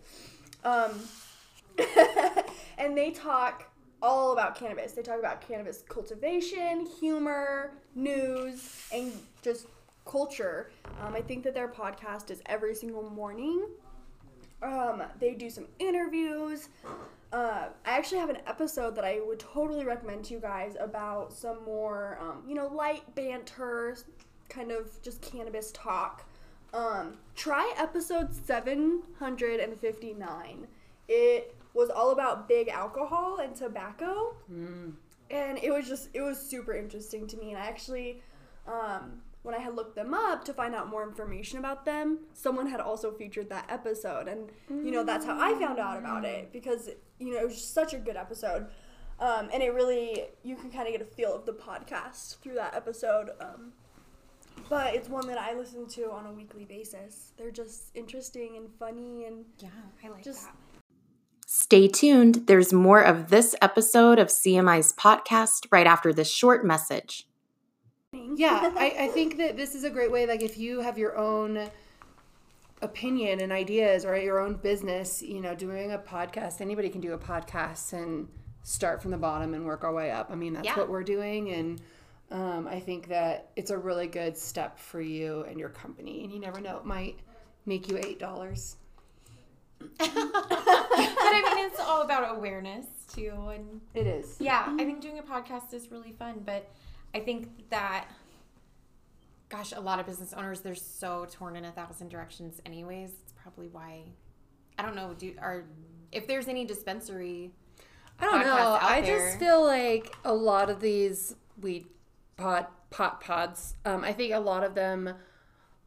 Um, 0.64 0.90
and 2.78 2.96
they 2.96 3.10
talk 3.10 3.70
all 4.02 4.32
about 4.32 4.54
cannabis. 4.56 4.92
They 4.92 5.02
talk 5.02 5.18
about 5.18 5.46
cannabis 5.46 5.84
cultivation, 5.88 6.86
humor, 6.86 7.72
news, 7.94 8.86
and 8.92 9.12
just 9.42 9.66
culture. 10.06 10.70
Um, 11.00 11.14
I 11.14 11.20
think 11.20 11.44
that 11.44 11.54
their 11.54 11.68
podcast 11.68 12.30
is 12.30 12.42
every 12.46 12.74
single 12.74 13.08
morning. 13.10 13.66
Um, 14.62 15.02
they 15.20 15.34
do 15.34 15.50
some 15.50 15.66
interviews. 15.78 16.70
Uh, 17.32 17.68
I 17.84 17.90
actually 17.90 18.18
have 18.18 18.30
an 18.30 18.38
episode 18.46 18.94
that 18.94 19.04
I 19.04 19.20
would 19.26 19.38
totally 19.38 19.84
recommend 19.84 20.24
to 20.26 20.34
you 20.34 20.40
guys 20.40 20.76
about 20.80 21.32
some 21.32 21.62
more, 21.64 22.18
um, 22.20 22.42
you 22.48 22.54
know, 22.54 22.68
light 22.68 23.14
banter, 23.14 23.96
kind 24.48 24.70
of 24.70 25.02
just 25.02 25.20
cannabis 25.20 25.72
talk. 25.72 26.24
Um, 26.72 27.18
try 27.34 27.70
episode 27.76 28.32
759. 28.34 30.66
It 31.08 31.54
was 31.74 31.90
all 31.90 32.12
about 32.12 32.48
big 32.48 32.68
alcohol 32.68 33.40
and 33.40 33.54
tobacco 33.54 34.34
and 35.30 35.58
it 35.58 35.70
was 35.70 35.86
just 35.86 36.08
it 36.14 36.22
was 36.22 36.40
super 36.40 36.72
interesting 36.72 37.26
to 37.26 37.36
me 37.36 37.50
and 37.50 37.58
i 37.58 37.66
actually 37.66 38.22
um, 38.66 39.20
when 39.46 39.54
i 39.54 39.58
had 39.58 39.74
looked 39.74 39.94
them 39.94 40.12
up 40.12 40.44
to 40.44 40.52
find 40.52 40.74
out 40.74 40.88
more 40.88 41.02
information 41.06 41.58
about 41.58 41.84
them 41.84 42.18
someone 42.34 42.66
had 42.66 42.80
also 42.80 43.12
featured 43.12 43.48
that 43.48 43.64
episode 43.70 44.28
and 44.28 44.50
you 44.84 44.90
know 44.90 45.04
that's 45.04 45.24
how 45.24 45.38
i 45.40 45.54
found 45.58 45.78
out 45.78 45.98
about 45.98 46.24
it 46.24 46.52
because 46.52 46.90
you 47.18 47.32
know 47.32 47.40
it 47.40 47.44
was 47.44 47.54
just 47.54 47.72
such 47.72 47.94
a 47.94 47.98
good 47.98 48.16
episode 48.16 48.66
um, 49.18 49.48
and 49.52 49.62
it 49.62 49.72
really 49.72 50.24
you 50.42 50.56
can 50.56 50.70
kind 50.70 50.86
of 50.86 50.92
get 50.92 51.00
a 51.00 51.06
feel 51.06 51.34
of 51.34 51.46
the 51.46 51.52
podcast 51.52 52.38
through 52.40 52.54
that 52.54 52.74
episode 52.74 53.30
um, 53.40 53.72
but 54.68 54.94
it's 54.94 55.08
one 55.08 55.26
that 55.26 55.38
i 55.38 55.54
listen 55.54 55.86
to 55.86 56.10
on 56.10 56.26
a 56.26 56.32
weekly 56.32 56.64
basis 56.64 57.32
they're 57.38 57.50
just 57.50 57.90
interesting 57.94 58.56
and 58.56 58.68
funny 58.78 59.24
and 59.24 59.44
Yeah, 59.60 59.68
I 60.04 60.08
like 60.08 60.24
Just- 60.24 60.44
that. 60.44 60.56
Stay 61.48 61.86
tuned. 61.86 62.48
There's 62.48 62.72
more 62.72 63.00
of 63.00 63.28
this 63.28 63.54
episode 63.62 64.18
of 64.18 64.26
CMI's 64.26 64.92
podcast 64.92 65.66
right 65.70 65.86
after 65.86 66.12
this 66.12 66.28
short 66.28 66.64
message. 66.66 67.28
Yeah 68.36 68.72
I, 68.76 68.94
I 69.00 69.08
think 69.14 69.36
that 69.38 69.56
this 69.56 69.74
is 69.74 69.84
a 69.84 69.90
great 69.90 70.10
way 70.10 70.26
like 70.26 70.42
if 70.42 70.58
you 70.58 70.80
have 70.80 70.98
your 70.98 71.16
own 71.16 71.68
opinion 72.82 73.40
and 73.40 73.52
ideas 73.52 74.04
or 74.04 74.16
your 74.16 74.38
own 74.38 74.54
business 74.54 75.22
you 75.22 75.40
know 75.40 75.54
doing 75.54 75.92
a 75.92 75.98
podcast 75.98 76.60
anybody 76.60 76.88
can 76.88 77.00
do 77.00 77.12
a 77.14 77.18
podcast 77.18 77.92
and 77.92 78.28
start 78.62 79.00
from 79.00 79.10
the 79.10 79.16
bottom 79.16 79.54
and 79.54 79.64
work 79.64 79.82
our 79.84 79.92
way 79.94 80.10
up 80.10 80.28
i 80.30 80.34
mean 80.34 80.52
that's 80.52 80.66
Yeah. 80.66 80.76
what 80.76 80.88
we're 80.88 81.02
doing 81.04 81.50
and 81.52 81.80
um, 82.30 82.66
i 82.68 82.78
think 82.80 83.08
that 83.08 83.50
it's 83.56 83.70
a 83.70 83.78
really 83.78 84.06
good 84.08 84.36
step 84.36 84.78
for 84.78 85.00
you 85.00 85.44
and 85.48 85.58
your 85.58 85.70
company 85.70 86.22
and 86.24 86.32
you 86.32 86.38
never 86.38 86.60
know 86.60 86.76
it 86.76 86.84
might 86.84 87.20
make 87.64 87.88
you 87.88 87.96
eight 87.98 88.18
dollars 88.18 88.76
but 89.98 90.10
I 90.10 91.52
mean, 91.54 91.66
it's 91.66 91.80
all 91.80 92.02
about 92.02 92.36
awareness 92.36 92.86
too, 93.14 93.32
and 93.54 93.80
It 93.94 94.06
is. 94.06 94.36
yeah, 94.40 94.64
I 94.66 94.84
think 94.84 95.00
doing 95.02 95.18
a 95.18 95.22
podcast 95.22 95.74
is 95.74 95.90
really 95.90 96.12
fun, 96.12 96.42
but 96.46 96.70
I 97.16 97.20
think 97.20 97.70
that 97.70 98.08
gosh, 99.48 99.72
a 99.72 99.80
lot 99.80 100.00
of 100.00 100.06
business 100.06 100.34
owners 100.34 100.60
they're 100.60 100.74
so 100.74 101.26
torn 101.30 101.56
in 101.56 101.64
a 101.64 101.72
thousand 101.72 102.08
directions 102.08 102.60
anyways. 102.66 103.10
It's 103.22 103.32
probably 103.32 103.68
why 103.68 104.02
I 104.78 104.82
don't 104.82 104.94
know, 104.94 105.14
do 105.16 105.32
are 105.40 105.64
if 106.12 106.26
there's 106.26 106.46
any 106.46 106.66
dispensary 106.66 107.52
I 108.18 108.24
don't 108.24 108.40
know. 108.40 108.78
I 108.80 109.00
there. 109.00 109.18
just 109.18 109.38
feel 109.38 109.64
like 109.64 110.14
a 110.24 110.32
lot 110.34 110.70
of 110.70 110.80
these 110.80 111.34
weed 111.60 111.86
pod 112.36 112.66
pot 112.90 113.20
pods. 113.20 113.74
Um, 113.84 114.04
I 114.04 114.12
think 114.12 114.34
a 114.34 114.40
lot 114.40 114.62
of 114.62 114.74
them 114.74 115.14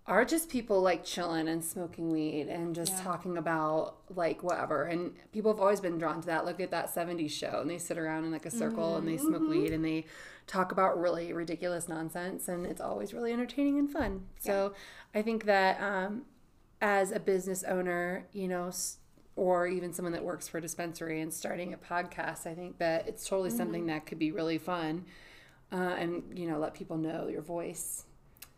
are 0.10 0.26
just 0.26 0.50
people 0.50 0.82
like 0.82 1.06
chilling 1.06 1.48
and 1.48 1.64
smoking 1.64 2.10
weed 2.10 2.48
and 2.48 2.76
just 2.76 2.94
Yeah. 2.94 3.04
talking 3.04 3.38
about 3.38 3.96
like 4.14 4.44
whatever. 4.44 4.84
And 4.86 5.14
people 5.32 5.52
have 5.54 5.62
always 5.62 5.80
been 5.80 5.98
drawn 5.98 6.20
to 6.20 6.26
that. 6.28 6.46
Look 6.46 6.60
at 6.60 6.72
that 6.72 6.90
'70s 6.90 7.30
show, 7.32 7.62
and 7.62 7.70
they 7.70 7.78
sit 7.78 7.98
around 7.98 8.26
in 8.26 8.32
like 8.32 8.46
a 8.46 8.52
circle 8.52 8.98
and 8.98 9.08
they 9.08 9.14
Mm-hmm. 9.16 9.28
smoke 9.28 9.48
weed 9.48 9.72
and 9.72 9.86
they 9.86 10.06
talk 10.48 10.72
about 10.72 11.00
really 11.00 11.32
ridiculous 11.32 11.88
nonsense, 11.88 12.48
and 12.50 12.66
it's 12.66 12.82
always 12.82 13.14
really 13.14 13.32
entertaining 13.32 13.78
and 13.78 13.90
fun. 13.90 14.26
So 14.40 14.74
I 15.14 15.22
think 15.22 15.46
that 15.46 15.80
um, 15.80 16.24
as 16.82 17.12
a 17.12 17.20
business 17.20 17.64
owner, 17.64 18.28
you 18.34 18.48
know, 18.48 18.72
or 19.36 19.68
even 19.68 19.94
someone 19.94 20.12
that 20.14 20.24
works 20.24 20.48
for 20.48 20.58
a 20.58 20.62
dispensary 20.62 21.22
and 21.22 21.32
starting 21.34 21.72
a 21.74 21.78
podcast, 21.78 22.46
I 22.48 22.56
think 22.56 22.80
that 22.80 23.08
it's 23.08 23.28
totally 23.28 23.52
something 23.52 23.86
that 23.86 24.06
could 24.08 24.18
be 24.20 24.32
really 24.32 24.58
fun. 24.58 25.06
Uh, 25.72 25.76
and 26.00 26.24
you 26.38 26.50
know, 26.50 26.58
let 26.58 26.74
people 26.74 26.98
know 26.98 27.28
your 27.28 27.44
voice. 27.44 28.06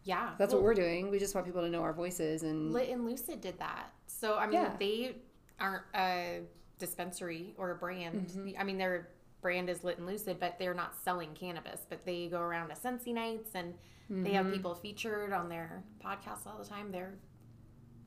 Yeah. 0.04 0.32
That's 0.38 0.54
Well, 0.54 0.62
what 0.62 0.66
we're 0.66 0.74
doing. 0.74 1.10
We 1.12 1.20
just 1.20 1.34
want 1.36 1.46
people 1.46 1.62
to 1.62 1.70
know 1.70 1.82
our 1.82 1.94
voices 1.94 2.44
and 2.44 2.74
Lit 2.74 2.90
and 2.90 3.06
Lucid 3.06 3.42
did 3.42 3.60
that. 3.60 3.92
So 4.08 4.36
I 4.38 4.46
mean, 4.48 4.54
Yeah. 4.62 4.76
they 4.80 5.16
aren't 5.60 5.84
a 5.96 6.42
dispensary 6.80 7.54
or 7.58 7.72
a 7.72 7.76
brand. 7.76 8.28
Mm-hmm. 8.28 8.60
I 8.60 8.64
mean, 8.64 8.78
their 8.78 9.10
brand 9.42 9.70
is 9.70 9.84
Lit 9.84 9.98
and 9.98 10.08
Lucid, 10.08 10.40
but 10.40 10.58
they're 10.60 10.74
not 10.74 10.96
selling 11.04 11.34
cannabis. 11.34 11.82
But 11.90 12.06
they 12.06 12.28
go 12.28 12.40
around 12.40 12.70
to 12.70 12.76
Sensi 12.76 13.14
nights 13.14 13.52
and 13.56 13.74
they 14.10 14.16
Mm-hmm. 14.16 14.34
have 14.34 14.52
people 14.52 14.76
featured 14.76 15.32
on 15.32 15.48
their 15.48 15.84
podcasts 16.04 16.46
all 16.46 16.58
the 16.58 16.66
time. 16.68 16.92
They're 16.92 17.14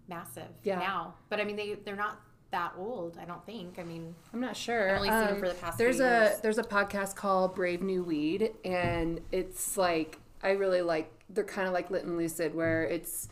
massive 0.08 0.48
Yeah. 0.62 0.78
now, 0.78 1.14
but 1.30 1.40
I 1.40 1.44
mean, 1.44 1.56
they 1.56 1.74
they're 1.74 1.96
not 1.96 2.20
that 2.50 2.72
old. 2.76 3.16
I 3.18 3.24
don't 3.24 3.44
think. 3.46 3.78
I 3.78 3.84
mean, 3.84 4.14
I'm 4.32 4.40
not 4.40 4.56
sure. 4.56 4.90
Um, 4.90 4.94
I've 4.94 5.00
only 5.00 5.08
seen 5.08 5.26
them 5.34 5.40
for 5.40 5.48
the 5.48 5.54
past 5.54 5.78
There's 5.78 5.96
few 5.96 6.04
a 6.04 6.32
there's 6.42 6.58
a 6.58 6.62
podcast 6.62 7.16
called 7.16 7.54
Brave 7.54 7.80
New 7.82 8.04
Weed, 8.04 8.50
and 8.64 9.20
it's 9.32 9.76
like 9.76 10.18
I 10.42 10.50
really 10.50 10.82
like. 10.82 11.10
They're 11.28 11.44
kind 11.44 11.66
of 11.66 11.74
like 11.74 11.90
Lit 11.90 12.04
and 12.04 12.16
Lucid, 12.16 12.54
where 12.54 12.84
it's 12.84 13.28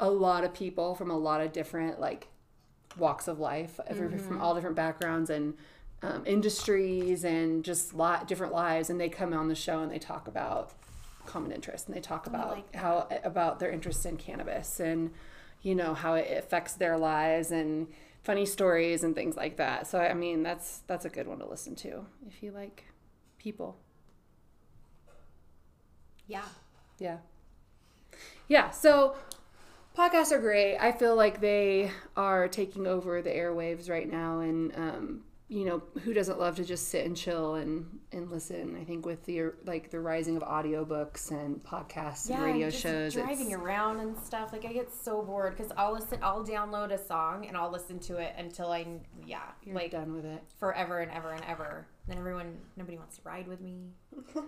a 0.00 0.10
lot 0.10 0.44
of 0.44 0.52
people 0.52 0.94
from 0.94 1.10
a 1.10 1.16
lot 1.18 1.40
of 1.40 1.52
different 1.52 2.00
like 2.00 2.28
walks 2.98 3.28
of 3.28 3.38
life, 3.38 3.78
every, 3.86 4.08
Mm-hmm. 4.08 4.18
from 4.18 4.40
all 4.40 4.54
different 4.54 4.76
backgrounds 4.76 5.30
and 5.30 5.54
um, 6.02 6.24
industries, 6.26 7.24
and 7.24 7.64
just 7.64 7.94
lot 7.94 8.26
different 8.28 8.52
lives, 8.52 8.90
and 8.90 9.00
they 9.00 9.08
come 9.08 9.32
on 9.32 9.48
the 9.48 9.54
show 9.54 9.80
and 9.80 9.90
they 9.90 9.98
talk 9.98 10.26
about 10.28 10.72
common 11.24 11.52
interests 11.52 11.86
and 11.86 11.96
they 11.96 12.00
talk 12.00 12.26
about 12.26 12.50
like 12.50 12.74
how 12.74 13.06
about 13.22 13.60
their 13.60 13.70
interest 13.70 14.04
in 14.04 14.16
cannabis 14.16 14.80
and 14.80 15.12
you 15.62 15.72
know 15.72 15.94
how 15.94 16.14
it 16.14 16.26
affects 16.36 16.72
their 16.74 16.98
lives 16.98 17.52
and 17.52 17.86
funny 18.24 18.44
stories 18.44 19.04
and 19.04 19.14
things 19.14 19.36
like 19.36 19.56
that. 19.56 19.86
So 19.86 20.00
I 20.00 20.14
mean 20.14 20.42
that's 20.42 20.78
that's 20.88 21.04
a 21.04 21.08
good 21.08 21.28
one 21.28 21.38
to 21.38 21.46
listen 21.48 21.76
to 21.76 22.04
if 22.26 22.42
you 22.42 22.50
like 22.50 22.86
people. 23.38 23.76
yeah, 26.26 26.42
Yeah. 27.02 27.16
Yeah, 28.46 28.70
so 28.70 29.16
podcasts 29.98 30.30
are 30.30 30.38
great. 30.38 30.76
I 30.78 30.92
feel 30.92 31.16
like 31.16 31.40
they 31.40 31.90
are 32.16 32.46
taking 32.46 32.86
over 32.86 33.20
the 33.20 33.30
airwaves 33.30 33.90
right 33.90 34.08
now 34.08 34.38
and 34.38 34.72
um 34.76 35.24
you 35.52 35.66
know, 35.66 35.82
who 36.02 36.14
doesn't 36.14 36.38
love 36.40 36.56
to 36.56 36.64
just 36.64 36.88
sit 36.88 37.04
and 37.04 37.14
chill 37.16 37.54
and 37.56 37.98
and 38.10 38.30
listen? 38.30 38.76
I 38.80 38.84
think 38.84 39.04
with 39.04 39.24
the 39.26 39.52
like 39.66 39.90
the 39.90 40.00
rising 40.00 40.36
of 40.36 40.42
audiobooks 40.42 41.30
and 41.30 41.62
podcasts 41.62 42.30
and 42.30 42.42
radio 42.42 42.70
just 42.70 42.82
shows 42.82 43.12
driving 43.14 43.48
it's- 43.48 43.60
around 43.60 44.00
and 44.00 44.18
stuff. 44.18 44.52
Like 44.52 44.64
I 44.64 44.72
get 44.72 44.90
so 44.92 45.20
bored 45.22 45.56
because 45.56 45.70
I'll 45.76 45.92
listen. 45.92 46.18
I'll 46.22 46.44
download 46.44 46.90
a 46.90 46.98
song 46.98 47.46
and 47.46 47.56
I'll 47.56 47.70
listen 47.70 47.98
to 48.00 48.16
it 48.16 48.32
until 48.38 48.72
I 48.72 48.86
yeah 49.26 49.42
you're 49.62 49.74
like 49.76 49.90
done 49.90 50.14
with 50.14 50.24
it. 50.24 50.42
forever 50.58 51.00
and 51.00 51.12
ever 51.12 51.32
and 51.32 51.44
ever. 51.46 51.86
Then 52.08 52.18
everyone, 52.18 52.58
nobody 52.76 52.96
wants 52.98 53.16
to 53.18 53.22
ride 53.24 53.46
with 53.46 53.60
me. 53.60 53.90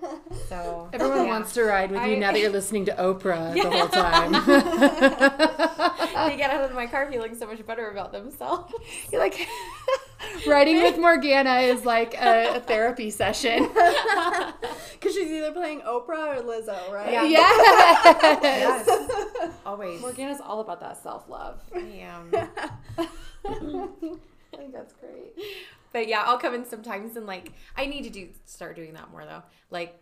So 0.48 0.88
Everyone 0.92 1.18
yeah. 1.18 1.26
wants 1.28 1.52
to 1.54 1.62
ride 1.62 1.90
with 1.92 2.02
you 2.06 2.16
now 2.16 2.32
that 2.32 2.40
you're 2.40 2.50
listening 2.60 2.84
to 2.86 2.92
Oprah 2.94 3.54
the 3.54 3.70
whole 3.70 3.88
time. 3.88 4.32
they 6.28 6.36
get 6.36 6.50
out 6.50 6.64
of 6.68 6.74
my 6.74 6.86
car 6.86 7.10
feeling 7.10 7.34
so 7.36 7.46
much 7.46 7.64
better 7.64 7.90
about 7.90 8.10
themselves. 8.12 8.72
You're 9.12 9.20
like 9.20 9.46
riding 10.46 10.82
with 10.82 10.98
Morgana 10.98 11.56
is 11.60 11.84
like 11.84 12.14
a, 12.14 12.56
a 12.56 12.60
therapy 12.60 13.10
session. 13.10 13.68
Because 15.04 15.18
she's 15.18 15.30
either 15.30 15.52
playing 15.52 15.82
Oprah 15.82 16.38
or 16.38 16.42
Lizzo, 16.42 16.90
right? 16.90 17.12
Yeah. 17.12 17.24
Yes. 17.24 18.40
yes, 18.42 19.50
always. 19.66 20.00
Morgana's 20.00 20.40
all 20.40 20.60
about 20.60 20.80
that 20.80 20.96
self 21.02 21.28
love. 21.28 21.60
I 21.74 21.80
am. 21.80 22.30
I 23.46 24.56
think 24.56 24.72
that's 24.72 24.94
great. 24.94 25.34
But 25.92 26.08
yeah, 26.08 26.22
I'll 26.24 26.38
come 26.38 26.54
in 26.54 26.64
sometimes 26.64 27.16
and 27.16 27.26
like 27.26 27.52
I 27.76 27.84
need 27.84 28.04
to 28.04 28.10
do 28.10 28.30
start 28.46 28.76
doing 28.76 28.94
that 28.94 29.10
more 29.10 29.26
though. 29.26 29.42
Like 29.68 30.00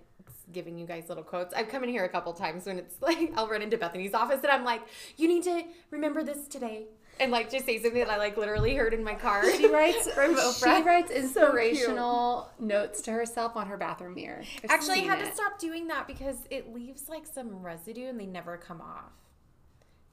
giving 0.52 0.78
you 0.78 0.86
guys 0.86 1.08
little 1.08 1.24
quotes. 1.24 1.52
I've 1.52 1.68
come 1.68 1.82
in 1.82 1.90
here 1.90 2.04
a 2.04 2.08
couple 2.08 2.32
times 2.32 2.66
when 2.66 2.78
it's 2.78 2.94
like 3.02 3.32
I'll 3.36 3.48
run 3.48 3.62
into 3.62 3.76
Bethany's 3.76 4.14
office 4.14 4.38
and 4.44 4.52
I'm 4.52 4.64
like, 4.64 4.82
"You 5.16 5.26
need 5.26 5.42
to 5.42 5.64
remember 5.90 6.22
this 6.22 6.46
today." 6.46 6.84
And 7.20 7.30
like 7.30 7.50
just 7.50 7.66
say 7.66 7.80
something 7.80 8.00
that 8.00 8.10
I 8.10 8.16
like 8.16 8.36
literally 8.36 8.74
heard 8.74 8.94
in 8.94 9.04
my 9.04 9.14
car. 9.14 9.48
She 9.52 9.66
writes 9.72 10.10
From 10.12 10.36
she 10.36 10.82
writes 10.82 11.10
inspirational 11.62 12.50
notes 12.58 13.02
to 13.02 13.12
herself 13.12 13.56
on 13.56 13.66
her 13.68 13.76
bathroom 13.76 14.14
mirror. 14.14 14.42
I've 14.64 14.70
Actually, 14.70 14.92
I 14.92 15.00
seen 15.00 15.08
had 15.08 15.18
to 15.26 15.34
stop 15.34 15.58
doing 15.58 15.86
that 15.88 16.06
because 16.06 16.36
it 16.50 16.72
leaves 16.74 17.08
like 17.08 17.26
some 17.26 17.62
residue 17.62 18.08
and 18.08 18.18
they 18.18 18.26
never 18.26 18.56
come 18.56 18.80
off. 18.80 19.12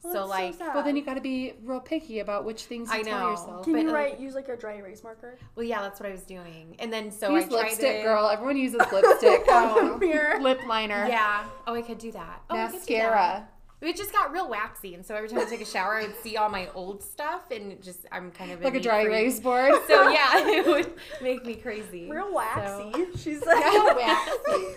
Oh, 0.02 0.14
well, 0.14 0.24
so 0.24 0.30
like, 0.30 0.54
sad. 0.54 0.74
Well, 0.76 0.84
then 0.84 0.96
you 0.96 1.04
got 1.04 1.16
to 1.16 1.22
be 1.22 1.54
real 1.64 1.82
picky 1.82 2.20
about 2.20 2.46
which 2.46 2.64
things 2.64 2.90
you 2.90 3.00
I 3.00 3.04
tell 3.04 3.20
know. 3.20 3.30
yourself. 3.32 3.64
Can 3.66 3.74
but, 3.74 3.82
you 3.82 3.88
like- 3.88 3.96
write 3.96 4.20
use 4.20 4.34
like 4.34 4.48
a 4.48 4.56
dry 4.56 4.76
erase 4.78 5.04
marker? 5.04 5.38
well, 5.56 5.66
yeah, 5.66 5.82
that's 5.82 6.00
what 6.00 6.08
I 6.08 6.12
was 6.14 6.22
doing. 6.24 6.76
And 6.80 6.92
then 6.94 7.12
so 7.12 7.36
Use 7.36 7.46
I 7.46 7.48
tried 7.50 7.64
lipstick, 7.64 7.96
it. 7.98 8.04
girl. 8.04 8.30
Everyone 8.30 8.56
uses 8.68 8.80
lipstick. 8.92 9.44
Oh. 9.50 9.98
Mirror. 10.00 10.40
Lip 10.42 10.60
liner. 10.68 11.06
Yeah. 11.10 11.44
Oh, 11.68 11.74
I 11.74 11.82
could 11.82 11.98
do 11.98 12.12
that. 12.14 12.42
Oh, 12.50 12.56
I 12.58 12.68
could 12.68 12.72
do 12.86 12.94
that. 12.94 13.04
Mascara. 13.04 13.48
It 13.82 13.96
just 13.96 14.12
got 14.12 14.34
real 14.34 14.50
waxy, 14.50 14.94
and 14.94 15.06
so 15.06 15.16
every 15.16 15.30
time 15.30 15.40
I 15.40 15.46
take 15.46 15.62
a 15.62 15.66
shower, 15.66 15.96
I'd 15.96 16.14
see 16.22 16.36
all 16.36 16.50
my 16.50 16.68
old 16.76 17.02
stuff, 17.02 17.50
and 17.50 17.82
just 17.82 18.06
I'm 18.12 18.30
kind 18.32 18.52
of 18.52 18.62
Like 18.62 18.76
a 18.76 18.80
dry 18.82 19.04
freak. 19.06 19.14
erase 19.14 19.40
board. 19.40 19.72
So 19.88 20.10
yeah, 20.10 20.30
it 20.34 20.66
would 20.68 20.94
make 21.22 21.46
me 21.46 21.56
crazy. 21.56 22.10
Real 22.10 22.34
waxy. 22.34 22.92
So- 22.92 23.06
She's 23.18 23.46
like 23.46 23.64
Real 23.66 23.96
waxy. 23.96 24.76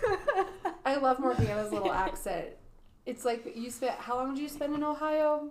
I 0.84 0.96
love 0.96 1.18
Morgana's 1.18 1.72
little 1.72 1.92
accent. 1.92 2.46
It's 3.04 3.24
like 3.24 3.56
you 3.56 3.70
spent. 3.70 3.96
How 3.98 4.14
long 4.16 4.34
did 4.34 4.40
you 4.42 4.48
spend 4.48 4.74
in 4.74 4.84
Ohio? 4.84 5.50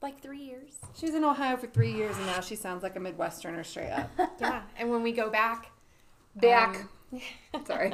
like 0.00 0.20
three 0.20 0.40
years. 0.42 0.72
She 0.96 1.06
was 1.06 1.14
in 1.14 1.22
Ohio 1.22 1.56
for 1.56 1.68
three 1.68 1.92
years, 1.92 2.16
and 2.16 2.26
now 2.26 2.40
she 2.40 2.56
sounds 2.56 2.82
like 2.82 2.96
a 2.96 2.98
Midwesterner 2.98 3.64
straight 3.64 3.90
up. 3.92 4.10
Yeah, 4.40 4.62
and 4.76 4.90
when 4.90 5.00
we 5.04 5.12
go 5.12 5.30
back, 5.30 5.70
Back. 6.34 6.86
um, 7.54 7.64
Sorry. 7.64 7.92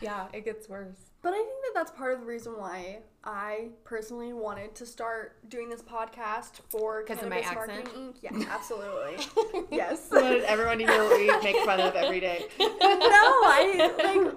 yeah, 0.00 0.26
it 0.32 0.44
gets 0.46 0.68
worse. 0.70 0.96
But 1.24 1.32
I 1.32 1.38
think 1.38 1.48
that 1.64 1.72
that's 1.74 1.90
part 1.90 2.12
of 2.12 2.20
the 2.20 2.26
reason 2.26 2.52
why 2.58 2.98
I 3.24 3.68
personally 3.84 4.34
wanted 4.34 4.74
to 4.74 4.84
start 4.84 5.36
doing 5.48 5.70
this 5.70 5.80
podcast 5.82 6.60
for 6.68 7.02
'Cause 7.02 7.22
of 7.22 7.30
my 7.30 7.40
accent? 7.40 7.56
Marketing 7.86 8.12
Inc. 8.12 8.16
Yeah, 8.20 8.46
absolutely. 8.50 9.24
yes. 9.76 10.06
So 10.10 10.20
that 10.20 10.42
everyone 10.42 10.80
you 10.80 10.86
know 10.86 11.08
we 11.16 11.26
make 11.42 11.56
fun 11.64 11.80
of 11.80 11.96
every 11.96 12.20
day. 12.20 12.46
no, 12.60 12.66
I 12.68 13.90
like 14.04 14.34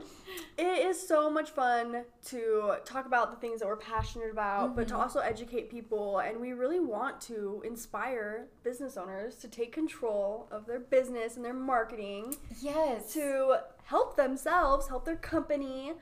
it 0.58 0.86
is 0.88 1.08
so 1.08 1.29
much 1.29 1.50
fun 1.51 2.03
to 2.27 2.75
talk 2.86 3.06
about 3.06 3.32
the 3.32 3.38
things 3.46 3.60
that 3.60 3.67
we're 3.67 3.75
passionate 3.75 4.32
about, 4.32 4.75
but 4.75 4.88
to 4.88 4.94
Mm-hmm. 4.94 5.01
also 5.03 5.20
educate 5.20 5.70
people 5.70 6.20
and 6.20 6.39
we 6.39 6.53
really 6.53 6.79
want 6.79 7.20
to 7.22 7.62
inspire 7.65 8.48
business 8.63 8.96
owners 8.98 9.36
to 9.38 9.48
take 9.50 9.72
control 9.74 10.48
of 10.51 10.65
their 10.65 10.79
business 10.79 11.36
and 11.36 11.44
their 11.46 11.53
marketing 11.53 12.34
Yes. 12.62 13.12
to 13.13 13.60
help 13.84 14.15
themselves, 14.15 14.88
help 14.88 15.03
their 15.06 15.15
company. 15.17 15.94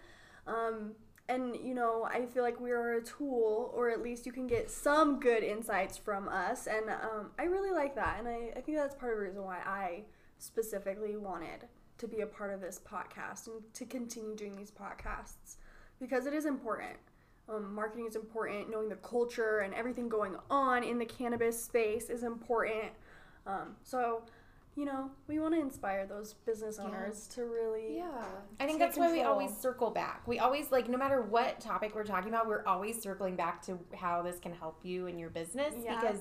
Um, 0.48 0.92
and 1.28 1.56
you 1.56 1.74
know, 1.74 2.08
I 2.10 2.26
feel 2.26 2.44
like 2.44 2.60
we 2.60 2.72
are 2.72 2.94
a 2.94 3.04
tool, 3.04 3.72
or 3.76 3.90
at 3.90 4.02
least 4.02 4.26
you 4.26 4.32
can 4.32 4.48
get 4.48 4.70
some 4.70 5.20
good 5.20 5.44
insights 5.44 5.98
from 5.98 6.28
us. 6.30 6.68
And 6.68 6.90
um, 6.90 7.32
I 7.40 7.44
really 7.44 7.72
like 7.72 7.96
that, 7.96 8.18
and 8.20 8.28
I, 8.28 8.54
I 8.56 8.62
think 8.62 8.78
that's 8.78 8.96
part 8.96 9.14
of 9.14 9.20
the 9.20 9.26
reason 9.26 9.44
why 9.44 9.58
I 9.66 10.04
specifically 10.38 11.18
wanted 11.18 11.68
to 11.98 12.08
be 12.08 12.22
a 12.22 12.28
part 12.28 12.54
of 12.54 12.62
this 12.62 12.80
podcast 12.86 13.48
and 13.48 13.62
to 13.74 13.86
continue 13.86 14.36
doing 14.36 14.56
these 14.56 14.72
podcasts 14.72 15.56
because 16.00 16.26
it 16.26 16.34
is 16.34 16.46
important. 16.46 16.98
Um, 17.48 17.74
marketing 17.74 18.08
is 18.08 18.16
important. 18.16 18.70
Knowing 18.70 18.90
the 18.90 18.96
culture 18.96 19.60
and 19.60 19.74
everything 19.74 20.10
going 20.10 20.36
on 20.50 20.84
in 20.84 20.98
the 20.98 21.06
cannabis 21.06 21.64
space 21.64 22.10
is 22.10 22.24
important. 22.24 22.92
Um, 23.46 23.76
so, 23.84 24.24
you 24.76 24.84
know, 24.84 25.10
we 25.28 25.40
want 25.40 25.54
to 25.54 25.60
inspire 25.60 26.06
those 26.06 26.34
business 26.46 26.80
owners 26.80 27.28
to 27.28 27.46
really. 27.46 27.98
Yeah. 27.98 28.26
I 28.60 28.66
think 28.66 28.80
Take 28.80 28.90
that's 28.90 28.98
why 28.98 29.12
we 29.12 29.22
always 29.22 29.56
circle 29.56 29.90
back. 29.90 30.28
We 30.28 30.40
always 30.40 30.70
like 30.72 30.90
no 30.90 30.98
matter 30.98 31.22
what 31.22 31.62
topic 31.62 31.96
we're 31.96 32.04
talking 32.04 32.30
about, 32.30 32.46
we're 32.48 32.66
always 32.66 33.02
circling 33.02 33.38
back 33.38 33.62
to 33.68 33.80
how 33.96 34.22
this 34.22 34.38
can 34.38 34.54
help 34.54 34.80
you 34.84 35.08
in 35.08 35.18
your 35.18 35.30
business 35.30 35.74
Yeah. 35.82 36.00
because 36.00 36.20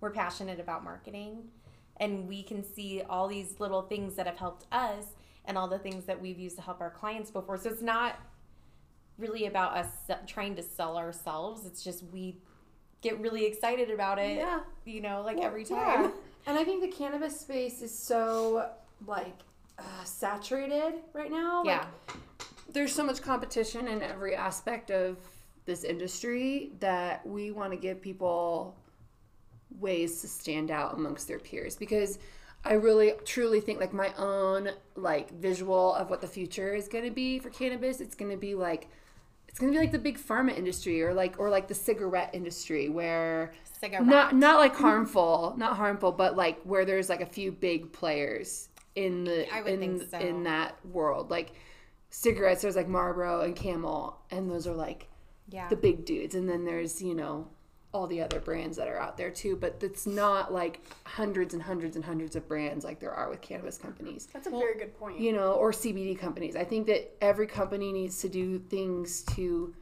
we're 0.00 0.12
passionate 0.12 0.60
about 0.60 0.84
marketing 0.84 1.48
and 1.96 2.28
we 2.28 2.42
can 2.44 2.62
see 2.62 3.02
all 3.08 3.26
these 3.26 3.58
little 3.58 3.82
things 3.82 4.14
that 4.14 4.26
have 4.26 4.36
helped 4.36 4.66
us 4.70 5.04
and 5.44 5.58
all 5.58 5.66
the 5.66 5.78
things 5.78 6.04
that 6.04 6.20
we've 6.20 6.38
used 6.38 6.56
to 6.56 6.62
help 6.62 6.80
our 6.80 6.90
clients 6.90 7.30
before. 7.30 7.56
So 7.56 7.70
it's 7.70 7.82
not 7.82 8.20
really 9.18 9.46
about 9.46 9.76
us 9.76 9.88
trying 10.26 10.54
to 10.56 10.62
sell 10.62 10.96
ourselves. 10.96 11.66
It's 11.66 11.82
just 11.82 12.04
we 12.12 12.36
get 13.08 13.20
really 13.20 13.44
excited 13.46 13.90
about 13.90 14.18
it. 14.18 14.36
Yeah. 14.36 14.60
You 14.84 15.00
know, 15.00 15.22
like 15.24 15.36
Well, 15.36 15.46
every 15.46 15.64
yeah. 15.64 15.76
time. 15.96 16.12
And 16.46 16.58
I 16.58 16.64
think 16.64 16.82
the 16.82 16.88
cannabis 16.96 17.38
space 17.40 17.82
is 17.82 17.96
so 17.96 18.68
like 19.06 19.34
uh, 19.78 20.04
saturated 20.04 20.94
right 21.12 21.30
now. 21.30 21.62
Like, 21.64 21.66
Yeah. 21.82 21.86
there's 22.72 22.94
so 22.94 23.04
much 23.04 23.22
competition 23.22 23.88
in 23.88 24.02
every 24.02 24.34
aspect 24.34 24.90
of 24.90 25.18
this 25.64 25.84
industry 25.84 26.72
that 26.80 27.26
we 27.26 27.50
want 27.50 27.72
to 27.72 27.76
give 27.76 28.00
people 28.00 28.76
ways 29.80 30.20
to 30.20 30.28
stand 30.28 30.70
out 30.70 30.94
amongst 30.94 31.26
their 31.28 31.38
peers 31.40 31.76
because 31.76 32.18
I 32.64 32.74
really 32.74 33.12
truly 33.24 33.60
think 33.60 33.80
like 33.80 33.92
my 33.92 34.12
own 34.16 34.70
like 34.94 35.30
visual 35.32 35.92
of 35.94 36.08
what 36.08 36.20
the 36.20 36.26
future 36.28 36.74
is 36.74 36.88
going 36.88 37.04
to 37.04 37.10
be 37.10 37.38
for 37.40 37.50
cannabis 37.50 38.00
it's 38.00 38.14
going 38.14 38.30
to 38.30 38.36
be 38.36 38.54
like 38.54 38.88
it's 39.56 39.60
going 39.62 39.72
to 39.72 39.78
be 39.78 39.82
like 39.82 39.90
the 39.90 39.98
big 39.98 40.18
pharma 40.18 40.54
industry 40.54 41.02
or 41.02 41.14
like 41.14 41.36
or 41.38 41.48
like 41.48 41.66
the 41.66 41.74
cigarette 41.74 42.28
industry 42.34 42.90
where 42.90 43.54
Cigarette. 43.80 44.04
not 44.04 44.36
not 44.36 44.58
like 44.58 44.76
harmful, 44.76 45.54
not 45.56 45.78
harmful, 45.78 46.12
but 46.12 46.36
like 46.36 46.60
where 46.64 46.84
there's 46.84 47.08
like 47.08 47.22
a 47.22 47.26
few 47.26 47.52
big 47.52 47.90
players 47.90 48.68
in 48.96 49.24
the 49.24 49.48
in 49.66 50.06
so. 50.10 50.18
in 50.18 50.42
that 50.42 50.76
world. 50.84 51.30
Like 51.30 51.52
cigarettes, 52.10 52.60
there's 52.60 52.76
like 52.76 52.86
Marlboro 52.86 53.40
and 53.40 53.56
Camel, 53.56 54.18
and 54.30 54.50
those 54.50 54.66
are 54.66 54.74
like 54.74 55.08
yeah. 55.48 55.70
the 55.70 55.76
big 55.76 56.04
dudes. 56.04 56.34
And 56.34 56.46
then 56.46 56.66
there's 56.66 57.00
you 57.00 57.14
know 57.14 57.48
all 57.96 58.06
the 58.06 58.20
other 58.20 58.38
brands 58.40 58.76
that 58.76 58.88
are 58.88 58.98
out 58.98 59.16
there 59.16 59.30
too. 59.30 59.56
But 59.56 59.78
it's 59.80 60.06
not 60.06 60.52
like 60.52 60.80
hundreds 61.04 61.54
and 61.54 61.62
hundreds 61.62 61.96
and 61.96 62.04
hundreds 62.04 62.36
of 62.36 62.46
brands 62.46 62.84
like 62.84 63.00
there 63.00 63.12
are 63.12 63.30
with 63.30 63.40
cannabis 63.40 63.78
companies 63.78 64.28
That's 64.32 64.46
a 64.46 64.50
very 64.50 64.76
good 64.78 64.96
point. 64.98 65.18
you 65.18 65.32
know, 65.32 65.52
or 65.52 65.72
CBD 65.72 66.18
companies. 66.18 66.54
I 66.56 66.64
think 66.64 66.86
that 66.88 67.16
every 67.22 67.46
company 67.46 67.92
needs 67.92 68.20
to 68.20 68.28
do 68.28 68.58
things 68.58 69.22
to 69.34 69.74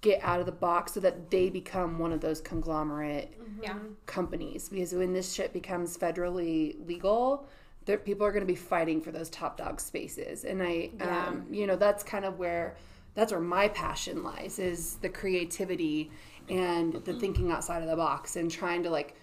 get 0.00 0.18
out 0.22 0.40
of 0.40 0.46
the 0.46 0.52
box 0.52 0.94
so 0.94 1.00
that 1.00 1.30
they 1.30 1.50
become 1.50 1.98
one 1.98 2.10
of 2.12 2.22
those 2.22 2.40
conglomerate 2.40 3.34
yeah. 3.62 3.74
companies. 4.06 4.70
Because 4.70 4.94
when 4.94 5.12
this 5.12 5.30
shit 5.34 5.52
becomes 5.52 5.98
federally 5.98 6.74
legal, 6.86 7.46
there, 7.84 7.98
people 7.98 8.26
are 8.26 8.32
going 8.32 8.40
to 8.46 8.46
be 8.50 8.56
fighting 8.56 9.02
for 9.02 9.10
those 9.12 9.28
top 9.28 9.58
dog 9.58 9.78
spaces. 9.80 10.44
And 10.44 10.62
I, 10.62 10.90
Yeah. 10.98 11.26
um, 11.28 11.46
you 11.50 11.66
know, 11.66 11.76
that's 11.76 12.02
kind 12.02 12.24
of 12.24 12.38
where 12.38 12.76
that's 13.14 13.32
where 13.32 13.40
my 13.40 13.66
passion 13.68 14.22
lies 14.22 14.58
is 14.60 14.94
the 15.02 15.08
creativity 15.08 16.10
and 16.50 16.94
the 17.04 17.14
thinking 17.14 17.50
outside 17.50 17.82
of 17.82 17.88
the 17.88 17.96
box 17.96 18.36
and 18.36 18.50
trying 18.50 18.82
to 18.82 18.90
like 18.90 19.14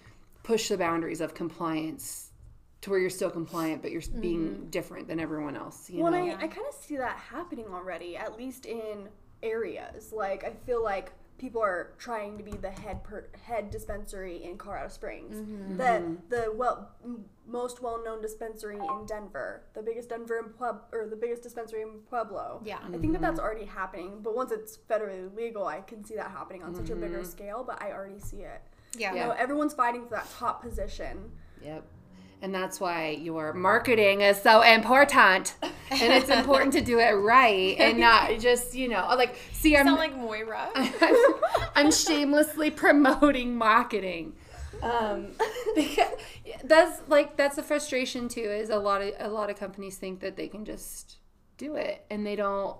push 0.44 0.70
the 0.70 0.78
boundaries 0.78 1.22
of 1.22 1.34
compliance 1.34 2.32
to 2.82 2.90
where 2.90 3.00
you're 3.00 3.10
still 3.10 3.30
compliant 3.30 3.82
but 3.82 3.92
you're 3.92 4.02
being 4.20 4.50
mm-hmm. 4.50 4.70
different 4.70 5.08
than 5.08 5.20
everyone 5.20 5.56
else 5.56 5.90
you 5.90 6.02
Well, 6.04 6.12
know 6.12 6.20
I, 6.20 6.36
I 6.36 6.48
kind 6.48 6.68
of 6.68 6.76
see 6.80 6.98
that 6.98 7.18
happening 7.18 7.66
already, 7.72 8.16
at 8.16 8.38
least 8.38 8.66
in 8.66 9.10
areas. 9.44 10.12
Like, 10.14 10.44
I 10.44 10.52
feel 10.66 10.84
like 10.84 11.12
people 11.38 11.62
are 11.62 11.94
trying 12.00 12.38
to 12.38 12.44
be 12.44 12.52
the 12.52 12.72
head 12.72 13.04
per, 13.04 13.28
head 13.44 13.70
dispensary 13.70 14.44
in 14.44 14.58
Colorado 14.58 14.90
Springs, 14.90 15.36
Mm-hmm. 15.38 15.78
the 15.78 16.18
the 16.30 16.52
well 16.56 16.92
m- 17.04 17.26
most 17.48 17.82
well 17.82 18.04
known 18.04 18.22
dispensary 18.22 18.78
in 18.78 19.06
Denver, 19.06 19.64
the 19.74 19.82
biggest 19.82 20.10
Denver 20.10 20.38
in 20.40 20.46
Pueb 20.46 20.80
or 20.92 21.08
the 21.08 21.16
biggest 21.16 21.44
dispensary 21.44 21.82
in 21.82 22.00
Pueblo. 22.10 22.62
Yeah. 22.66 22.80
I 22.94 22.98
think 22.98 23.14
that 23.14 23.22
that's 23.22 23.40
already 23.40 23.66
happening. 23.66 24.20
But 24.22 24.36
once 24.36 24.52
it's 24.52 24.78
federally 24.90 25.34
legal, 25.36 25.66
I 25.66 25.82
can 25.82 26.04
see 26.04 26.16
that 26.16 26.32
happening 26.32 26.64
on 26.64 26.74
such 26.76 26.90
a 26.90 26.96
bigger 26.96 27.20
Mm-hmm. 27.20 27.30
scale. 27.30 27.64
But 27.66 27.82
I 27.82 27.92
already 27.92 28.20
see 28.20 28.38
it. 28.42 28.62
Yeah. 28.98 29.14
You 29.14 29.20
know, 29.22 29.32
everyone's 29.32 29.74
fighting 29.74 30.04
for 30.06 30.16
that 30.16 30.30
top 30.32 30.62
position. 30.62 31.32
Yep. 31.64 31.84
And 32.42 32.54
that's 32.54 32.80
why 32.80 33.10
your 33.10 33.54
marketing 33.54 34.22
is 34.22 34.40
so 34.42 34.62
important. 34.62 35.56
And 35.90 36.14
it's 36.14 36.30
important 36.30 36.74
to 36.74 36.82
do 36.82 37.00
it 37.00 37.12
right 37.12 37.76
and 37.80 37.98
not 38.00 38.40
just, 38.40 38.76
you 38.76 38.90
know, 38.90 39.08
like, 39.18 39.36
see, 39.54 39.76
I'm, 39.76 39.88
Sound 39.88 39.98
like 39.98 40.16
Moira. 40.16 40.70
I'm 41.76 41.92
shamelessly 41.92 42.70
promoting 42.70 43.56
marketing. 43.56 44.36
Um, 44.84 45.30
because 45.76 46.12
that's 46.64 47.02
like, 47.08 47.38
that's 47.38 47.56
the 47.56 47.64
frustration 47.64 48.28
too, 48.28 48.42
is 48.42 48.70
a 48.70 48.78
lot 48.78 49.02
of, 49.02 49.14
a 49.20 49.30
lot 49.30 49.50
of 49.50 49.58
companies 49.58 49.98
think 49.98 50.20
that 50.20 50.36
they 50.36 50.48
can 50.48 50.64
just 50.64 51.18
do 51.58 51.76
it 51.76 52.06
and 52.12 52.26
they 52.26 52.36
don't, 52.36 52.78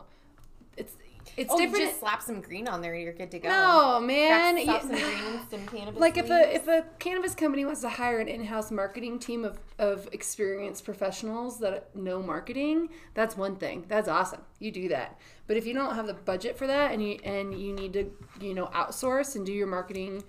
it's, 0.76 0.94
it's 1.38 1.54
oh, 1.54 1.60
you 1.60 1.68
different. 1.68 1.90
just 1.90 2.00
slap 2.00 2.22
some 2.24 2.42
green 2.42 2.68
on 2.68 2.82
there, 2.82 2.94
and 2.94 3.04
you're 3.04 3.14
good 3.14 3.32
to 3.32 3.40
go. 3.40 3.48
no, 3.48 4.00
man. 4.00 4.62
Slap 4.64 4.82
some 4.82 4.90
green, 4.90 5.40
some 5.50 5.66
cannabis. 5.68 6.00
like 6.00 6.18
if 6.18 6.30
a 6.30 6.56
if 6.56 6.68
a 6.68 6.84
cannabis 7.00 7.36
company 7.36 7.64
wants 7.64 7.82
to 7.82 7.90
hire 7.90 8.20
an 8.20 8.28
in-house 8.28 8.72
marketing 8.72 9.20
team 9.20 9.46
of, 9.46 9.60
of 9.78 10.10
experienced 10.12 10.84
professionals 10.84 11.60
that 11.60 11.96
know 11.96 12.22
marketing 12.22 12.90
that's 13.14 13.38
one 13.38 13.56
thing 13.56 13.86
that's 13.88 14.08
awesome 14.08 14.42
you 14.60 14.72
do 14.72 14.90
that 14.90 15.20
but 15.46 15.58
if 15.58 15.66
you 15.66 15.74
don't 15.74 15.96
have 15.96 16.08
the 16.08 16.14
budget 16.14 16.58
for 16.58 16.68
that 16.68 16.92
and 16.92 17.08
you 17.08 17.20
and 17.24 17.60
you 17.60 17.74
need 17.74 17.94
to 17.94 18.12
you 18.42 18.54
know 18.54 18.68
outsource 18.68 19.36
and 19.36 19.46
do 19.46 19.54
your 19.54 19.68
marketing 19.68 20.24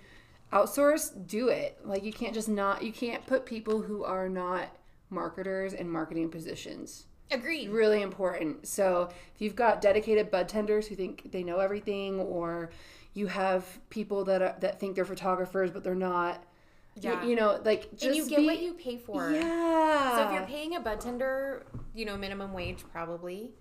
outsource 0.53 1.11
do 1.27 1.49
it 1.49 1.77
like 1.83 2.03
you 2.03 2.13
can't 2.13 2.33
just 2.33 2.49
not 2.49 2.83
you 2.83 2.91
can't 2.91 3.25
put 3.25 3.45
people 3.45 3.81
who 3.81 4.03
are 4.03 4.29
not 4.29 4.69
marketers 5.09 5.73
in 5.73 5.89
marketing 5.89 6.29
positions 6.29 7.05
Agreed. 7.31 7.69
really 7.69 8.01
important. 8.01 8.67
So 8.67 9.09
if 9.35 9.41
you've 9.41 9.55
got 9.55 9.81
dedicated 9.81 10.31
bud 10.31 10.49
tenders 10.49 10.87
who 10.87 10.95
think 10.95 11.31
they 11.31 11.43
know 11.43 11.59
everything, 11.59 12.19
or 12.19 12.71
you 13.13 13.27
have 13.27 13.65
people 13.89 14.23
that 14.25 14.41
are, 14.41 14.55
that 14.59 14.79
think 14.79 14.95
they're 14.95 15.05
photographers 15.05 15.71
but 15.71 15.83
they're 15.83 15.95
not, 15.95 16.43
Yeah. 16.95 17.23
you, 17.23 17.35
know, 17.35 17.59
like 17.63 17.91
just 17.91 18.05
and 18.05 18.15
you 18.15 18.27
get 18.29 18.39
be, 18.39 18.45
what 18.45 18.59
you 18.61 18.73
pay 18.73 18.97
for. 18.97 19.31
Yeah. 19.31 20.15
So 20.17 20.27
if 20.27 20.33
you're 20.33 20.47
paying 20.47 20.75
a 20.75 20.79
bud 20.79 20.99
tender, 21.01 21.65
you 21.93 22.05
know, 22.05 22.17
minimum 22.17 22.53
wage 22.53 22.83
probably, 22.91 23.51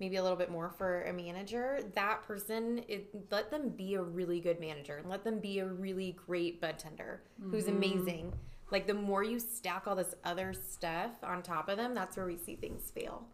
maybe 0.00 0.16
a 0.16 0.22
little 0.22 0.36
bit 0.38 0.50
more 0.50 0.70
for 0.70 1.02
a 1.02 1.12
manager, 1.12 1.80
that 1.94 2.22
person, 2.22 2.82
it, 2.88 3.08
let 3.30 3.50
them 3.50 3.70
be 3.70 3.94
a 3.94 4.02
really 4.02 4.40
good 4.40 4.60
manager 4.60 4.96
and 4.98 5.08
let 5.08 5.24
them 5.24 5.38
be 5.40 5.58
a 5.58 5.66
really 5.66 6.16
great 6.26 6.60
bud 6.60 6.78
tender 6.78 7.22
who's 7.50 7.64
Mm-hmm. 7.64 7.76
amazing. 7.76 8.32
Like 8.70 8.86
the 8.86 8.94
more 8.94 9.22
you 9.22 9.38
stack 9.38 9.86
all 9.86 9.96
this 9.96 10.14
other 10.24 10.52
stuff 10.52 11.12
on 11.22 11.42
top 11.42 11.68
of 11.68 11.76
them, 11.76 11.94
that's 11.94 12.16
where 12.16 12.26
we 12.26 12.36
see 12.36 12.56
things 12.56 12.90
fail. 12.90 13.26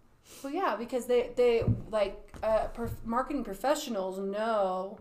well, 0.42 0.52
yeah, 0.52 0.76
because 0.76 1.06
they 1.06 1.30
they 1.36 1.64
like 1.90 2.34
uh, 2.42 2.68
prof- 2.68 3.04
marketing 3.04 3.44
professionals 3.44 4.18
know 4.18 4.98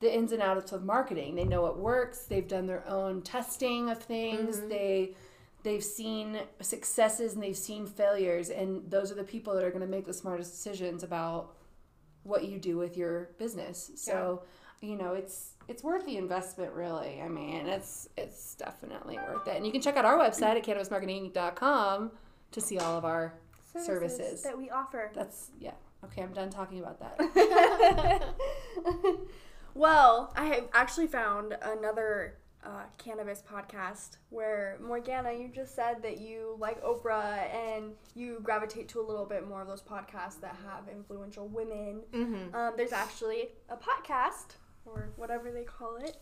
the 0.00 0.14
ins 0.14 0.32
and 0.32 0.42
outs 0.42 0.72
of 0.72 0.84
marketing. 0.84 1.34
They 1.34 1.44
know 1.44 1.62
what 1.62 1.78
works. 1.78 2.24
They've 2.24 2.46
done 2.46 2.66
their 2.66 2.86
own 2.88 3.22
testing 3.22 3.90
of 3.90 3.98
things. 4.02 4.56
Mm-hmm. 4.56 4.68
They 4.68 5.14
they've 5.62 5.84
seen 5.84 6.38
successes 6.60 7.34
and 7.34 7.42
they've 7.42 7.56
seen 7.56 7.86
failures, 7.86 8.50
and 8.50 8.90
those 8.90 9.12
are 9.12 9.16
the 9.16 9.24
people 9.24 9.54
that 9.54 9.64
are 9.64 9.70
going 9.70 9.82
to 9.82 9.86
make 9.86 10.06
the 10.06 10.14
smartest 10.14 10.52
decisions 10.52 11.02
about 11.02 11.56
what 12.22 12.44
you 12.44 12.58
do 12.58 12.76
with 12.76 12.96
your 12.96 13.30
business. 13.38 13.90
So, 13.96 14.42
you 14.80 14.96
know, 14.96 15.14
it's 15.14 15.52
it's 15.68 15.82
worth 15.82 16.04
the 16.06 16.16
investment 16.16 16.72
really. 16.72 17.20
I 17.22 17.28
mean, 17.28 17.66
it's 17.66 18.08
it's 18.16 18.54
definitely 18.54 19.16
worth 19.16 19.46
it. 19.46 19.56
And 19.56 19.66
you 19.66 19.72
can 19.72 19.80
check 19.80 19.96
out 19.96 20.04
our 20.04 20.18
website 20.18 20.56
at 20.56 20.64
cannabismarketing.com 20.64 22.10
to 22.52 22.60
see 22.60 22.78
all 22.78 22.96
of 22.98 23.04
our 23.04 23.34
services. 23.82 24.42
that 24.42 24.56
we 24.56 24.70
offer. 24.70 25.10
That's 25.14 25.50
yeah. 25.58 25.72
Okay, 26.04 26.22
I'm 26.22 26.32
done 26.32 26.50
talking 26.50 26.78
about 26.78 26.98
that. 27.00 28.24
Well, 29.74 30.32
I 30.36 30.46
have 30.46 30.64
actually 30.72 31.06
found 31.06 31.56
another 31.62 32.34
uh, 32.64 32.84
cannabis 32.98 33.42
podcast 33.42 34.16
where 34.28 34.78
Morgana, 34.82 35.32
you 35.32 35.48
just 35.48 35.74
said 35.74 36.02
that 36.02 36.20
you 36.20 36.56
like 36.58 36.82
Oprah 36.82 37.48
and 37.54 37.92
you 38.14 38.40
gravitate 38.42 38.88
to 38.88 39.00
a 39.00 39.06
little 39.06 39.24
bit 39.24 39.48
more 39.48 39.62
of 39.62 39.68
those 39.68 39.82
podcasts 39.82 40.40
that 40.40 40.56
have 40.66 40.88
influential 40.92 41.48
women. 41.48 42.02
Mm-hmm. 42.12 42.54
Um, 42.54 42.74
there's 42.76 42.92
actually 42.92 43.50
a 43.68 43.76
podcast 43.76 44.56
or 44.94 45.10
whatever 45.16 45.50
they 45.50 45.64
call 45.64 45.96
it 45.96 46.16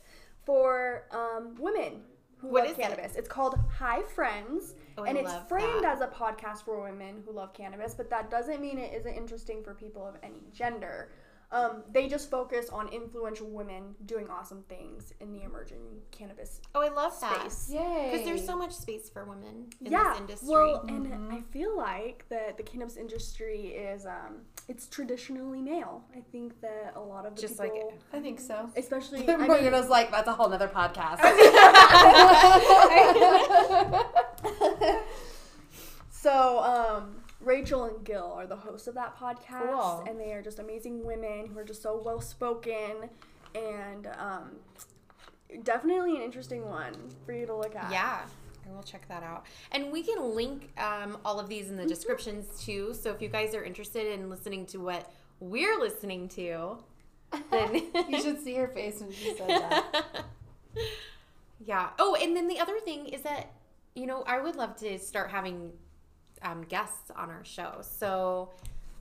for 0.45 1.05
um, 1.13 1.55
women 1.59 2.01
who 2.39 2.49
What 2.49 2.63
love 2.65 2.73
is 2.73 2.79
it? 2.79 2.83
cannabis. 2.83 3.17
It's 3.17 3.29
called 3.29 3.59
High 3.69 4.03
Friends, 4.03 4.75
Oh, 4.97 5.05
I 5.05 5.09
and 5.09 5.19
it's 5.19 5.33
framed 5.49 5.85
that. 5.85 5.97
as 5.97 6.01
a 6.01 6.07
podcast 6.09 6.63
for 6.65 6.81
women 6.83 7.23
who 7.27 7.33
love 7.33 7.53
cannabis. 7.53 7.95
But 7.95 8.11
that 8.11 8.31
doesn't 8.31 8.61
mean 8.61 8.79
it 8.79 8.95
isn't 8.95 9.13
interesting 9.15 9.63
for 9.63 9.75
people 9.75 10.07
of 10.07 10.15
any 10.23 10.43
gender. 10.53 11.11
Um, 11.51 11.83
they 11.91 12.09
just 12.09 12.31
focus 12.31 12.69
on 12.69 12.89
influential 12.89 13.47
women 13.49 13.95
doing 14.05 14.29
awesome 14.29 14.65
things 14.69 15.15
in 15.19 15.33
the 15.33 15.45
emerging 15.45 15.81
cannabis 16.11 16.61
Oh, 16.75 16.83
I 16.83 16.89
love 16.89 17.19
that. 17.23 17.51
space. 17.51 17.71
Yay! 17.73 18.11
Because 18.13 18.27
there's 18.27 18.45
so 18.45 18.55
much 18.55 18.73
space 18.73 19.09
for 19.09 19.25
women 19.25 19.69
in 19.83 19.91
yeah, 19.93 20.11
this 20.13 20.21
industry. 20.21 20.49
well, 20.51 20.85
and 20.89 21.33
I 21.33 21.41
feel 21.51 21.75
like 21.75 22.27
that 22.29 22.59
the 22.59 22.63
cannabis 22.63 22.99
industry 22.99 23.69
is 23.69 24.05
um, 24.05 24.43
it's 24.69 24.89
traditionally 24.89 25.63
male. 25.63 26.05
I 26.15 26.21
think 26.33 26.61
that 26.61 26.93
a 26.97 27.01
lot 27.01 27.25
of 27.25 27.35
the 27.35 27.41
Just 27.41 27.59
like 27.59 27.73
people, 27.73 27.95
I 28.13 28.21
think 28.21 28.41
so. 28.41 28.69
especially 28.77 29.21
I 29.29 29.37
mean, 29.39 29.47
Morgana's 29.47 29.89
like 29.89 30.11
that's 30.11 30.29
a 30.29 30.35
whole 30.35 30.51
nother 30.51 30.69
podcast. 30.69 31.21
So, 36.21 36.59
um, 36.65 37.15
Rachel 37.41 37.85
and 37.85 38.05
Gil 38.05 38.33
are 38.37 38.47
the 38.47 38.57
hosts 38.57 38.89
of 38.89 38.95
that 38.95 39.17
podcast, 39.17 39.69
Cool. 39.71 40.05
and 40.09 40.19
they 40.19 40.33
are 40.33 40.43
just 40.43 40.59
amazing 40.59 41.05
women 41.05 41.47
who 41.47 41.59
are 41.59 41.65
just 41.65 41.83
so 41.83 42.01
well 42.05 42.21
spoken. 42.21 43.11
And 43.55 44.09
um, 44.19 44.51
definitely 45.63 46.17
an 46.17 46.23
interesting 46.23 46.67
one 46.67 46.95
for 47.25 47.33
you 47.33 47.47
to 47.47 47.55
look 47.55 47.75
at. 47.77 47.91
Yeah, 47.93 48.21
I 48.69 48.75
will 48.75 48.83
check 48.83 49.07
that 49.09 49.23
out. 49.23 49.47
And 49.73 49.91
we 49.93 50.03
can 50.03 50.35
link 50.35 50.71
um, 50.79 51.19
all 51.25 51.39
of 51.39 51.49
these 51.49 51.71
in 51.71 51.77
the 51.77 51.87
descriptions 51.87 52.63
too. 52.63 52.93
So 52.95 53.11
if 53.13 53.23
you 53.23 53.29
guys 53.29 53.55
are 53.55 53.63
interested 53.65 54.07
in 54.13 54.29
listening 54.29 54.67
to 54.67 54.79
what 54.79 55.11
we're 55.41 55.79
listening 55.79 56.29
to, 56.31 56.79
then 57.51 57.83
you 58.09 58.21
should 58.21 58.43
see 58.43 58.55
her 58.55 58.69
face 58.69 59.01
when 59.01 59.13
she 59.13 59.35
said 59.37 59.49
that. 59.49 60.07
yeah. 61.65 61.91
Oh, 61.99 62.17
and 62.21 62.37
then 62.37 62.49
the 62.49 62.59
other 62.59 62.81
thing 62.81 63.07
is 63.07 63.23
that, 63.23 63.53
you 63.95 64.07
know, 64.07 64.25
I 64.27 64.41
would 64.41 64.57
love 64.57 64.77
to 64.79 64.99
start 64.99 65.31
having 65.31 65.73
um, 66.43 66.63
guests 66.63 67.11
on 67.17 67.31
our 67.31 67.45
show. 67.45 67.79
So 67.83 68.51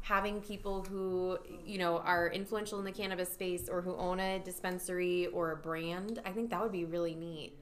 having 0.02 0.41
people 0.41 0.84
who, 0.84 1.38
you 1.65 1.78
know, 1.78 1.97
are 2.00 2.30
influential 2.30 2.80
in 2.80 2.86
the 2.86 2.91
cannabis 2.91 3.30
space 3.34 3.67
or 3.69 3.82
who 3.82 3.95
own 3.95 4.19
a 4.19 4.39
dispensary 4.39 5.28
or 5.28 5.52
a 5.52 5.56
brand, 5.58 6.21
I 6.26 6.32
think 6.32 6.50
that 6.52 6.62
would 6.62 6.71
be 6.71 6.86
really 6.86 7.15
neat. 7.15 7.54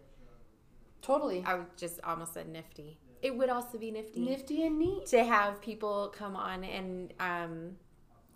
Totally. 1.02 1.44
I 1.46 1.56
would 1.56 1.78
just 1.78 2.00
almost 2.04 2.34
said 2.34 2.48
nifty. 2.50 2.98
It 3.22 3.36
would 3.36 3.50
also 3.50 3.78
be 3.78 3.92
nifty. 3.92 4.20
Nifty 4.22 4.66
and 4.66 4.78
neat. 4.78 5.06
to 5.08 5.24
have 5.24 5.62
people 5.62 6.14
come 6.16 6.36
on 6.36 6.64
and 6.64 7.14
um, 7.20 7.72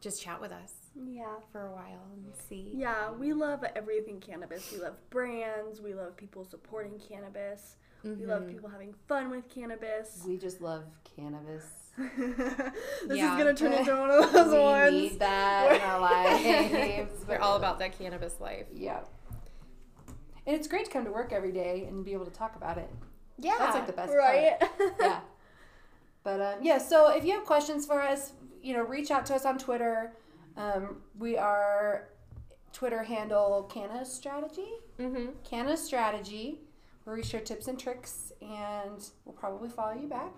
just 0.02 0.22
chat 0.22 0.40
with 0.42 0.52
us 0.52 0.74
Yeah. 0.96 1.36
for 1.52 1.68
a 1.68 1.72
while 1.72 2.08
and 2.14 2.26
see. 2.48 2.72
Yeah, 2.76 3.12
we 3.12 3.34
love 3.34 3.64
everything 3.76 4.20
cannabis. 4.20 4.72
We 4.72 4.80
love 4.80 4.98
brands. 5.10 5.82
We 5.82 5.94
love 5.94 6.16
people 6.18 6.44
supporting 6.46 7.00
cannabis. 7.00 7.76
We 8.04 8.26
love 8.26 8.44
Mm-hmm. 8.44 8.52
people 8.52 8.70
having 8.70 8.94
fun 9.08 9.30
with 9.30 9.50
cannabis. 9.50 10.24
We 10.26 10.38
just 10.38 10.62
love 10.62 10.84
cannabis. 11.16 11.66
this 11.98 13.18
Yeah. 13.18 13.34
is 13.34 13.38
gonna 13.38 13.54
turn 13.54 13.74
into 13.74 13.96
one 13.96 14.10
of 14.10 14.32
those 14.32 14.54
we 14.54 14.60
ones. 14.60 14.94
need 14.94 15.20
that 15.20 15.76
in 15.76 15.82
our 15.82 16.00
lives. 16.98 17.12
We're 17.28 17.40
all 17.40 17.58
about 17.58 17.80
that 17.80 17.98
cannabis 17.98 18.40
life. 18.40 18.66
Yeah. 18.74 19.00
And 20.48 20.56
it's 20.56 20.68
great 20.68 20.86
to 20.86 20.92
come 20.92 21.04
to 21.06 21.12
work 21.12 21.34
every 21.34 21.52
day 21.52 21.86
and 21.90 22.06
be 22.06 22.14
able 22.14 22.26
to 22.26 22.32
talk 22.32 22.56
about 22.56 22.78
it. 22.78 22.90
Yeah. 23.38 23.56
That's 23.60 23.76
like 23.76 23.88
the 23.88 23.94
best 23.94 24.14
right? 24.14 24.60
part. 24.60 24.94
yeah. 25.00 25.20
But 26.24 26.42
um, 26.42 26.56
yeah, 26.62 26.78
so 26.78 27.10
if 27.16 27.24
you 27.26 27.34
have 27.34 27.46
questions 27.46 27.86
for 27.86 28.02
us, 28.02 28.34
you 28.62 28.74
know, 28.74 28.82
reach 28.84 29.12
out 29.12 29.26
to 29.28 29.36
us 29.36 29.46
on 29.46 29.58
Twitter. 29.58 30.14
Um, 30.58 30.98
we 31.18 31.38
are 31.38 32.10
Twitter 32.74 33.04
handle 33.04 33.64
Canna 33.72 34.04
Strategy. 34.06 34.68
mm-hmm. 35.00 35.28
Canna 35.50 35.78
Strategy, 35.78 36.60
where 37.04 37.16
we 37.16 37.24
share 37.24 37.42
tips 37.42 37.68
and 37.68 37.80
tricks, 37.80 38.32
and 38.42 39.04
we'll 39.26 39.36
probably 39.36 39.70
follow 39.70 39.94
you 39.94 40.08
back. 40.08 40.34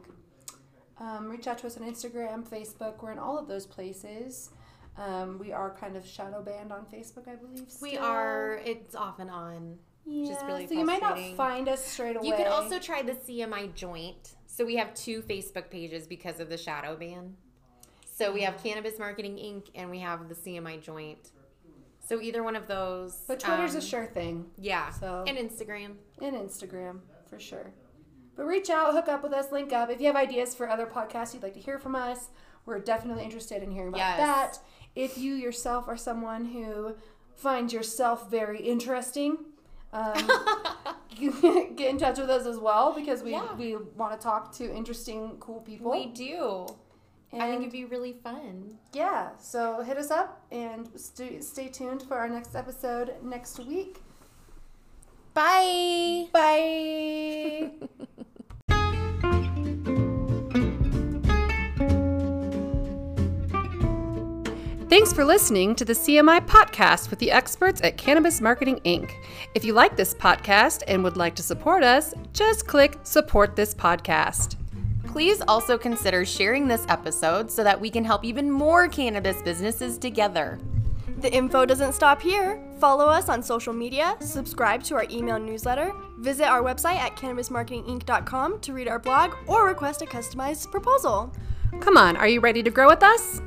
Um, 1.00 1.30
reach 1.30 1.48
out 1.48 1.58
to 1.60 1.68
us 1.68 1.78
on 1.78 1.84
Instagram, 1.84 2.48
Facebook. 2.48 3.02
We're 3.02 3.12
in 3.12 3.20
all 3.20 3.38
of 3.38 3.48
those 3.48 3.66
places. 3.66 4.52
Um, 4.98 5.40
we 5.40 5.52
are 5.52 5.76
kind 5.80 5.96
of 5.96 6.06
shadow 6.06 6.44
banned 6.44 6.72
on 6.72 6.86
Facebook, 6.86 7.28
I 7.28 7.36
believe. 7.36 7.68
We 7.82 7.98
are. 7.98 8.62
It's 8.66 8.94
off 8.94 9.20
and 9.20 9.30
on. 9.30 9.78
Yeah, 10.06 10.46
really 10.46 10.68
so 10.68 10.74
you 10.74 10.86
might 10.86 11.02
not 11.02 11.20
find 11.36 11.70
us 11.70 11.86
straight 11.86 12.16
away. 12.16 12.28
You 12.28 12.36
could 12.36 12.48
also 12.48 12.80
try 12.80 13.02
the 13.02 13.14
CMI 13.14 13.74
joint. 13.76 14.36
So 14.48 14.66
we 14.66 14.76
have 14.76 14.94
two 14.94 15.22
Facebook 15.22 15.70
pages 15.70 16.08
because 16.08 16.40
of 16.40 16.50
the 16.50 16.58
shadow 16.58 16.96
ban. 16.96 17.36
So 18.06 18.32
we 18.32 18.42
have 18.42 18.62
Cannabis 18.62 19.00
Marketing 19.00 19.36
Inc. 19.38 19.70
and 19.74 19.90
we 19.90 20.00
have 20.00 20.28
the 20.28 20.36
CMI 20.36 20.82
joint. 20.82 21.32
So 22.12 22.20
either 22.20 22.44
one 22.44 22.58
of 22.58 22.68
those. 22.68 23.24
But 23.26 23.40
Twitter's 23.40 23.74
a 23.74 23.78
um, 23.78 23.84
sure 23.86 24.06
thing. 24.06 24.48
Yeah. 24.58 24.90
So 24.90 25.24
And 25.26 25.38
Instagram. 25.38 25.94
and 26.22 26.36
Instagram 26.36 27.00
for 27.30 27.40
sure. 27.40 27.72
But 28.36 28.48
reach 28.48 28.70
out, 28.70 28.94
hook 28.94 29.08
up 29.08 29.24
with 29.24 29.32
us, 29.32 29.50
link 29.54 29.72
up. 29.72 29.90
If 29.90 30.02
you 30.02 30.08
have 30.08 30.18
ideas 30.18 30.54
for 30.54 30.68
other 30.70 30.86
podcasts 30.86 31.34
you'd 31.34 31.42
like 31.42 31.54
to 31.54 31.62
hear 31.62 31.80
from 31.80 31.96
us, 31.96 32.28
we're 32.66 32.80
definitely 32.80 33.24
interested 33.24 33.64
in 33.64 33.72
hearing 33.72 33.90
about 33.94 34.00
Yes. 34.00 34.18
that. 34.20 34.60
If 34.94 35.18
you 35.18 35.36
yourself 35.36 35.88
are 35.88 35.96
someone 35.96 36.48
who 36.48 36.96
finds 37.34 37.72
yourself 37.72 38.30
very 38.30 38.60
interesting, 38.60 39.38
um, 39.94 40.14
get 41.78 41.90
in 41.90 41.98
touch 41.98 42.18
with 42.18 42.30
us 42.30 42.46
as 42.46 42.58
well 42.58 42.92
because 42.94 43.24
we, 43.24 43.32
Yeah. 43.32 43.56
we 43.56 43.78
want 43.78 44.20
to 44.20 44.22
talk 44.22 44.52
to 44.58 44.70
interesting, 44.70 45.38
cool 45.40 45.62
people. 45.62 45.92
We 45.92 46.08
do. 46.08 46.68
And 47.32 47.42
I 47.42 47.48
think 47.48 47.62
it'd 47.62 47.72
be 47.72 47.86
really 47.86 48.14
fun. 48.14 48.78
yeah, 48.94 49.30
so 49.40 49.82
hit 49.82 49.98
us 49.98 50.12
up 50.12 50.44
and 50.52 50.90
st- 50.96 51.44
stay 51.44 51.70
tuned 51.70 52.04
for 52.04 52.18
our 52.18 52.28
next 52.30 52.56
episode 52.56 53.16
next 53.24 53.60
week. 53.60 54.02
Bye. 55.34 56.28
Bye. 56.34 57.72
Thanks 64.90 65.14
for 65.14 65.24
listening 65.24 65.74
to 65.76 65.86
the 65.86 65.94
CMI 65.94 66.46
podcast 66.46 67.10
with 67.10 67.20
the 67.20 67.32
experts 67.32 67.80
at 67.82 67.96
Cannabis 67.96 68.42
Marketing 68.42 68.78
Inc. 68.84 69.10
If 69.56 69.64
you 69.64 69.72
like 69.72 69.96
this 69.96 70.14
podcast 70.14 70.84
and 70.86 71.02
would 71.06 71.16
like 71.16 71.34
to 71.36 71.44
support 71.44 71.82
us, 71.82 72.14
just 72.34 72.68
click 72.68 73.00
support 73.04 73.56
this 73.56 73.74
podcast. 73.74 74.58
Please 75.12 75.42
also 75.46 75.78
consider 75.78 76.24
sharing 76.24 76.70
this 76.70 76.86
episode 76.88 77.52
so 77.52 77.66
that 77.66 77.80
we 77.80 77.90
can 77.90 78.06
help 78.06 78.24
even 78.24 78.50
more 78.50 78.88
cannabis 78.88 79.42
businesses 79.42 79.98
together. 79.98 80.58
The 81.18 81.32
info 81.32 81.66
doesn't 81.66 81.94
stop 81.94 82.22
here. 82.22 82.64
Follow 82.80 83.08
us 83.08 83.28
on 83.28 83.44
social 83.44 83.74
media, 83.74 84.16
subscribe 84.22 84.84
to 84.84 84.96
our 84.96 85.06
email 85.12 85.38
newsletter, 85.38 85.92
visit 86.20 86.46
our 86.46 86.64
website 86.64 86.96
at 86.96 87.18
cannabismarketinginc.com 87.18 88.62
to 88.62 88.74
read 88.74 88.88
our 88.88 89.00
blog 89.00 89.34
or 89.48 89.68
request 89.68 90.02
a 90.02 90.06
customized 90.06 90.72
proposal. 90.72 91.32
Come 91.82 91.98
on, 91.98 92.16
are 92.16 92.28
you 92.28 92.40
ready 92.40 92.64
to 92.64 92.70
grow 92.72 92.88
with 92.88 93.04
us? 93.04 93.42